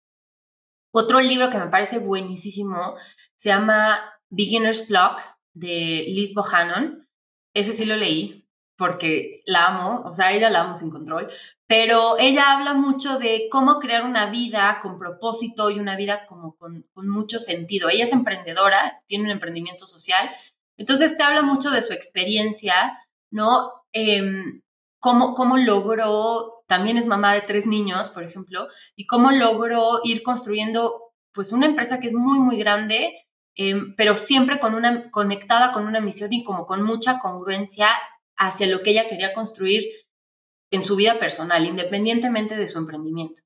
Otro 0.92 1.20
libro 1.20 1.50
que 1.50 1.58
me 1.58 1.68
parece 1.68 2.00
buenísimo 2.00 2.96
se 3.36 3.50
llama 3.50 4.00
Beginner's 4.30 4.88
Block 4.88 5.20
de 5.54 6.06
Liz 6.08 6.34
Bohannon. 6.34 7.08
Ese 7.54 7.74
sí 7.74 7.86
lo 7.86 7.96
leí 7.96 8.48
porque 8.80 9.42
la 9.46 9.68
amo, 9.68 10.04
o 10.06 10.14
sea, 10.14 10.32
ella 10.32 10.50
la 10.50 10.62
amo 10.62 10.74
sin 10.74 10.90
control, 10.90 11.30
pero 11.68 12.18
ella 12.18 12.54
habla 12.54 12.74
mucho 12.74 13.20
de 13.20 13.50
cómo 13.52 13.78
crear 13.78 14.06
una 14.06 14.28
vida 14.28 14.80
con 14.82 14.98
propósito 14.98 15.70
y 15.70 15.80
una 15.80 15.98
vida 15.98 16.26
como 16.26 16.56
con, 16.56 16.88
con 16.94 17.10
mucho 17.10 17.40
sentido. 17.40 17.90
Ella 17.90 18.06
es 18.06 18.14
emprendedora, 18.14 19.04
tiene 19.06 19.26
un 19.26 19.32
emprendimiento 19.32 19.86
social, 19.86 20.30
entonces 20.80 21.18
te 21.18 21.24
habla 21.24 21.42
mucho 21.42 21.70
de 21.72 21.82
su 21.82 21.92
experiencia, 21.92 22.98
¿no? 23.32 23.70
Em, 23.92 24.62
cómo, 25.00 25.36
cómo 25.36 25.58
logró, 25.58 26.64
también 26.68 26.98
es 26.98 27.06
mamá 27.06 27.34
de 27.34 27.42
tres 27.42 27.66
niños, 27.68 28.10
por 28.10 28.24
ejemplo, 28.24 28.68
y 28.96 29.06
cómo 29.06 29.32
logró 29.32 30.00
ir 30.06 30.24
construyendo 30.24 31.12
pues 31.34 31.52
una 31.52 31.66
empresa 31.66 32.00
que 32.00 32.08
es 32.08 32.14
muy, 32.14 32.40
muy 32.40 32.58
grande, 32.58 33.14
em, 33.56 33.94
pero 33.98 34.16
siempre 34.16 34.60
con 34.60 34.74
una, 34.74 35.12
conectada 35.12 35.74
con 35.74 35.86
una 35.86 36.00
misión 36.00 36.32
y 36.32 36.46
como 36.46 36.66
con 36.66 36.82
mucha 36.82 37.20
congruencia 37.20 37.90
hacia 38.38 38.68
lo 38.68 38.80
que 38.80 38.92
ella 38.92 39.10
quería 39.10 39.34
construir 39.34 39.84
en 40.72 40.84
su 40.84 40.96
vida 40.96 41.20
personal, 41.20 41.66
independientemente 41.66 42.56
de 42.56 42.68
su 42.68 42.78
emprendimiento, 42.78 43.42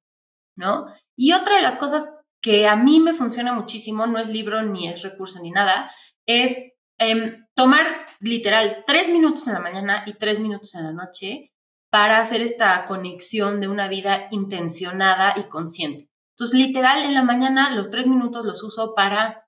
¿no? 0.55 0.85
Y 1.15 1.33
otra 1.33 1.55
de 1.55 1.63
las 1.63 1.79
cosas 1.79 2.07
que 2.41 2.67
a 2.67 2.75
mí 2.75 2.99
me 2.99 3.13
funciona 3.13 3.53
muchísimo, 3.53 4.05
no 4.05 4.19
es 4.19 4.29
libro 4.29 4.61
ni 4.61 4.87
es 4.87 5.01
recurso 5.01 5.39
ni 5.41 5.49
nada, 5.49 5.89
es 6.27 6.72
em, 6.99 7.45
tomar 7.55 8.05
literal 8.19 8.83
tres 8.85 9.09
minutos 9.09 9.47
en 9.47 9.53
la 9.53 9.59
mañana 9.59 10.03
y 10.05 10.13
tres 10.13 10.39
minutos 10.39 10.75
en 10.75 10.83
la 10.83 10.91
noche 10.91 11.51
para 11.91 12.19
hacer 12.19 12.41
esta 12.41 12.85
conexión 12.87 13.61
de 13.61 13.67
una 13.67 13.87
vida 13.87 14.27
intencionada 14.31 15.33
y 15.37 15.43
consciente. 15.43 16.09
Entonces, 16.31 16.57
literal, 16.57 17.03
en 17.03 17.13
la 17.13 17.21
mañana 17.21 17.69
los 17.75 17.91
tres 17.91 18.07
minutos 18.07 18.45
los 18.45 18.63
uso 18.63 18.95
para 18.95 19.47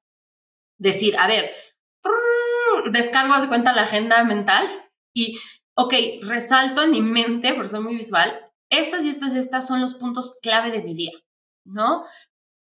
decir, 0.78 1.16
a 1.18 1.28
ver, 1.28 1.52
descargo 2.92 3.40
de 3.40 3.48
cuenta 3.48 3.74
la 3.74 3.84
agenda 3.84 4.24
mental 4.24 4.68
y, 5.14 5.40
ok, 5.76 5.94
resalto 6.22 6.84
en 6.84 6.92
mi 6.92 7.02
mente, 7.02 7.54
porque 7.54 7.70
soy 7.70 7.82
muy 7.82 7.96
visual, 7.96 8.52
estas 8.70 9.04
y 9.04 9.10
estas 9.10 9.34
y 9.34 9.40
estas 9.40 9.66
son 9.68 9.82
los 9.82 9.96
puntos 9.96 10.40
clave 10.42 10.72
de 10.72 10.84
mi 10.84 10.94
día, 10.96 11.14
¿no? 11.66 12.06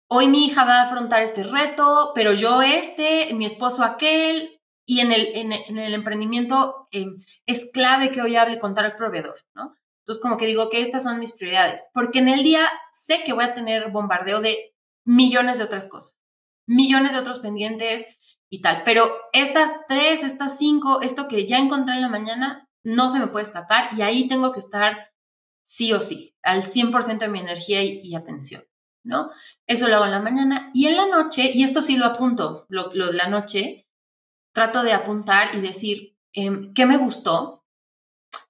Hoy 0.09 0.27
mi 0.27 0.47
hija 0.47 0.65
va 0.65 0.81
a 0.81 0.83
afrontar 0.85 1.23
este 1.23 1.45
reto, 1.45 2.13
pero 2.15 2.33
yo 2.33 2.63
este, 2.63 3.33
mi 3.35 3.47
esposo 3.47 3.85
aquel, 3.85 4.60
y 4.87 5.01
en 5.01 5.13
el, 5.13 5.27
en, 5.35 5.79
el 5.79 5.95
emprendimiento 5.95 6.89
em, 6.91 7.19
es 7.47 7.71
clave 7.73 8.11
que 8.11 8.23
hoy 8.23 8.37
hable 8.37 8.59
con 8.59 8.75
tal 8.75 8.97
proveedor, 8.97 9.39
¿no? 9.55 9.75
Entonces, 10.01 10.23
como 10.23 10.37
que 10.37 10.47
digo 10.47 10.71
que 10.71 10.81
estas 10.81 11.05
son 11.05 11.21
mis 11.21 11.33
prioridades, 11.33 11.85
porque 11.93 12.19
en 12.19 12.29
el 12.29 12.43
día 12.43 12.67
sé 12.91 13.23
que 13.25 13.33
voy 13.33 13.45
a 13.45 13.55
tener 13.55 13.91
bombardeo 13.91 14.41
de 14.41 14.75
millones 15.05 15.59
de 15.59 15.65
otras 15.65 15.87
cosas, 15.89 16.21
millones 16.67 17.13
de 17.13 17.19
otros 17.19 17.39
pendientes, 17.39 18.07
y 18.51 18.61
tal. 18.61 18.83
Pero 18.85 19.09
estas 19.33 19.71
tres, 19.89 20.23
estas 20.23 20.59
cinco, 20.59 21.01
esto 21.01 21.29
que 21.29 21.47
ya 21.47 21.59
encontré 21.59 21.95
en 21.95 22.03
la 22.03 22.09
mañana, 22.09 22.69
no 22.83 23.09
se 23.09 23.21
me 23.21 23.29
puede 23.29 23.47
escapar 23.47 23.91
y 23.97 24.03
ahí 24.03 24.29
tengo 24.29 24.53
que 24.53 24.61
estar 24.61 25.13
sí 25.63 25.93
o 25.93 26.01
sí, 26.01 26.37
al 26.43 26.63
100% 26.63 27.19
de 27.19 27.29
mi 27.29 27.39
energía 27.39 27.83
y, 27.85 28.15
atención, 28.15 28.65
¿no? 29.05 29.31
Eso 29.67 29.87
lo 29.87 29.97
hago 29.97 30.07
en 30.07 30.11
la 30.11 30.21
mañana 30.21 30.71
y 30.75 30.87
en 30.87 30.97
la 30.97 31.07
noche, 31.07 31.53
y 31.55 31.63
esto 31.63 31.81
sí 31.81 31.97
lo 31.97 32.07
apunto, 32.07 32.67
lo, 32.69 32.89
de 32.89 33.13
la 33.13 33.29
noche, 33.29 33.87
trato 34.53 34.83
de 34.83 34.93
apuntar 34.93 35.55
y 35.55 35.61
decir, 35.61 36.17
em, 36.33 36.73
¿qué 36.75 36.87
me 36.87 36.97
gustó? 36.97 37.65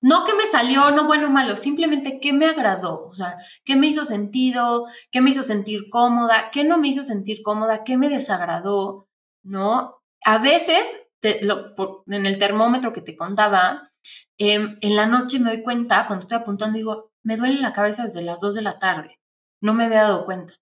No 0.00 0.24
que 0.24 0.34
me 0.34 0.44
salió, 0.44 0.90
no 0.92 1.06
bueno 1.06 1.28
o 1.28 1.30
malo, 1.30 1.56
simplemente 1.56 2.20
qué 2.20 2.32
me 2.32 2.46
agradó, 2.46 3.06
o 3.06 3.14
sea, 3.14 3.36
qué 3.64 3.76
me 3.76 3.86
hizo 3.86 4.04
sentido, 4.04 4.86
qué 5.10 5.20
me 5.20 5.30
hizo 5.30 5.42
sentir 5.42 5.90
cómoda, 5.90 6.50
qué 6.52 6.64
no 6.64 6.78
me 6.78 6.88
hizo 6.88 7.04
sentir 7.04 7.42
cómoda, 7.42 7.84
qué 7.84 7.96
me 7.98 8.08
desagradó, 8.08 9.08
¿no? 9.42 10.00
A 10.24 10.38
veces, 10.38 11.08
en 11.22 12.26
el 12.26 12.38
termómetro 12.38 12.92
que 12.92 13.02
te 13.02 13.16
contaba, 13.16 13.90
em, 14.38 14.78
en 14.80 14.96
la 14.96 15.06
noche 15.06 15.38
me 15.38 15.50
doy 15.50 15.62
cuenta, 15.62 16.06
cuando 16.06 16.22
estoy 16.22 16.38
apuntando, 16.38 16.76
digo, 16.78 17.12
me 17.22 17.36
duele 17.36 17.60
la 17.60 17.72
cabeza 17.72 18.04
desde 18.04 18.22
las 18.22 18.40
2 18.40 18.54
de 18.54 18.62
la 18.62 18.78
tarde. 18.78 19.18
No 19.60 19.74
me 19.74 19.84
había 19.84 20.02
dado 20.02 20.24
cuenta. 20.24 20.54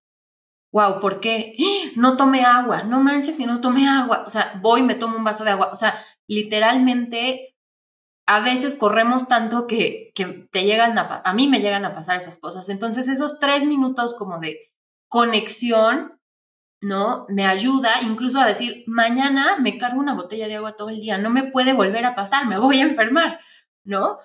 Wow, 0.73 1.01
¿por 1.01 1.21
qué? 1.21 1.55
No 1.97 2.17
tomé 2.17 2.45
agua, 2.45 2.83
no 2.85 3.01
manches 3.01 3.37
que 3.37 3.47
no 3.47 3.61
tomé 3.61 3.89
agua. 3.89 4.25
O 4.27 4.31
sea, 4.31 4.59
voy, 4.61 4.83
me 4.83 4.95
tomo 4.95 5.17
un 5.17 5.25
vaso 5.25 5.45
de 5.45 5.51
agua. 5.51 5.71
O 5.73 5.77
sea, 5.77 5.95
literalmente, 6.27 7.57
a 8.27 8.41
veces 8.41 8.77
corremos 8.77 9.29
tanto 9.29 9.67
que, 9.67 10.13
que 10.15 10.49
te 10.51 10.65
llegan 10.65 10.99
a, 10.99 11.23
a 11.25 11.33
mí 11.35 11.49
me 11.49 11.61
llegan 11.61 11.85
a 11.85 11.95
pasar 11.95 12.19
esas 12.19 12.39
cosas. 12.39 12.69
Entonces, 12.69 13.09
esos 13.09 13.39
tres 13.39 13.67
minutos 13.67 14.15
como 14.15 14.39
de 14.39 14.71
conexión 15.09 16.19
¿no? 16.81 17.27
Me 17.29 17.45
ayuda 17.45 17.91
incluso 18.03 18.41
a 18.41 18.47
decir, 18.47 18.85
mañana 18.87 19.57
me 19.59 19.79
cargo 19.79 19.99
una 20.01 20.15
botella 20.15 20.49
de 20.49 20.57
agua 20.57 20.77
todo 20.77 20.91
el 20.91 21.01
día, 21.01 21.19
no 21.19 21.31
me 21.31 21.45
puede 21.45 21.73
volver 21.73 22.05
a 22.05 22.15
pasar, 22.15 22.47
me 22.47 22.59
voy 22.59 22.81
a 22.81 22.85
enfermar, 22.85 23.41
¿no? 23.85 24.19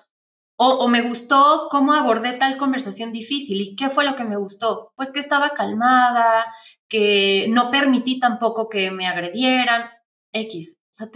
O, 0.56 0.86
me 0.86 1.02
gustó 1.02 1.66
cómo 1.70 1.92
abordé 1.92 2.34
tal 2.34 2.56
conversación 2.56 3.12
difícil. 3.12 3.60
¿Y 3.60 3.74
qué 3.74 3.90
fue 3.90 4.04
lo 4.04 4.14
que 4.14 4.24
me 4.24 4.36
gustó? 4.36 4.92
Pues 4.94 5.10
que 5.10 5.18
estaba 5.18 5.50
calmada, 5.50 6.46
que 6.88 7.46
no 7.50 7.70
permití 7.72 8.20
tampoco 8.20 8.68
que 8.68 8.92
me 8.92 9.08
agredieran, 9.08 9.90
X. 10.32 10.78
O 10.80 10.94
sea, 10.94 11.08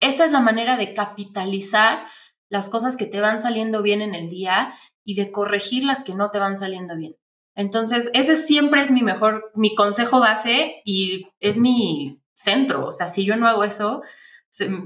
esa 0.00 0.24
es 0.24 0.32
la 0.32 0.40
manera 0.40 0.78
de 0.78 0.94
capitalizar 0.94 2.06
las 2.48 2.70
cosas 2.70 2.96
que 2.96 3.06
te 3.06 3.20
van 3.20 3.40
saliendo 3.40 3.82
bien 3.82 4.00
en 4.00 4.14
el 4.14 4.28
día 4.30 4.72
y 5.04 5.14
de 5.14 5.30
corregir 5.30 5.84
las 5.84 6.02
que 6.02 6.14
no 6.14 6.30
te 6.30 6.38
van 6.38 6.56
saliendo 6.56 6.96
bien. 6.96 7.16
Entonces, 7.54 8.10
ese 8.14 8.36
siempre 8.36 8.80
es 8.80 8.90
mi 8.90 9.02
mejor, 9.02 9.50
mi 9.54 9.74
consejo 9.74 10.20
base 10.20 10.80
y 10.84 11.26
es 11.40 11.58
mi 11.58 12.22
centro. 12.32 12.86
O 12.86 12.92
sea, 12.92 13.08
si 13.08 13.24
yo 13.24 13.36
no 13.36 13.48
hago 13.48 13.64
eso, 13.64 14.02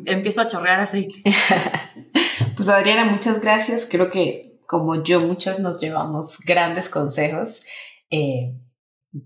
empiezo 0.06 0.40
a 0.40 0.48
chorrear 0.48 0.80
aceite. 0.80 1.14
pues 2.56 2.68
Adriana, 2.68 3.04
muchas 3.04 3.40
gracias. 3.40 3.86
Creo 3.90 4.10
que 4.10 4.40
como 4.66 5.02
yo, 5.02 5.20
muchas 5.20 5.60
nos 5.60 5.80
llevamos 5.80 6.38
grandes 6.46 6.88
consejos. 6.88 7.66
Eh, 8.10 8.54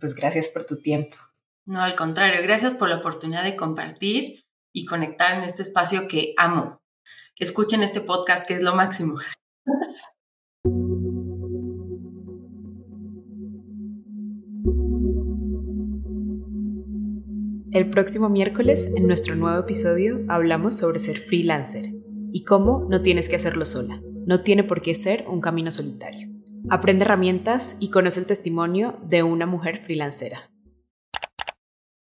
pues 0.01 0.15
gracias 0.15 0.49
por 0.49 0.65
tu 0.67 0.81
tiempo. 0.81 1.17
No, 1.65 1.81
al 1.81 1.97
contrario, 1.97 2.43
gracias 2.43 2.75
por 2.75 2.89
la 2.89 2.97
oportunidad 2.97 3.45
de 3.45 3.57
compartir 3.57 4.45
y 4.73 4.85
conectar 4.85 5.37
en 5.37 5.45
este 5.45 5.63
espacio 5.63 6.09
que 6.09 6.35
amo. 6.37 6.79
Escuchen 7.39 7.83
este 7.83 8.01
podcast 8.01 8.47
que 8.47 8.55
es 8.55 8.63
lo 8.63 8.75
máximo. 8.75 9.19
El 17.73 17.91
próximo 17.91 18.31
miércoles, 18.31 18.91
en 18.97 19.07
nuestro 19.07 19.35
nuevo 19.35 19.61
episodio, 19.61 20.25
hablamos 20.29 20.77
sobre 20.77 20.99
ser 20.99 21.19
freelancer 21.19 22.06
y 22.33 22.45
cómo 22.45 22.87
no 22.89 23.03
tienes 23.03 23.29
que 23.29 23.37
hacerlo 23.37 23.65
sola. 23.65 24.01
No 24.27 24.43
tiene 24.43 24.65
por 24.65 24.83
qué 24.83 24.95
ser 24.95 25.25
un 25.29 25.41
camino 25.41 25.71
solitario. 25.71 26.29
Aprende 26.69 27.05
herramientas 27.05 27.77
y 27.79 27.91
conoce 27.91 28.21
el 28.21 28.27
testimonio 28.27 28.97
de 29.05 29.23
una 29.23 29.47
mujer 29.47 29.79
freelancera. 29.79 30.51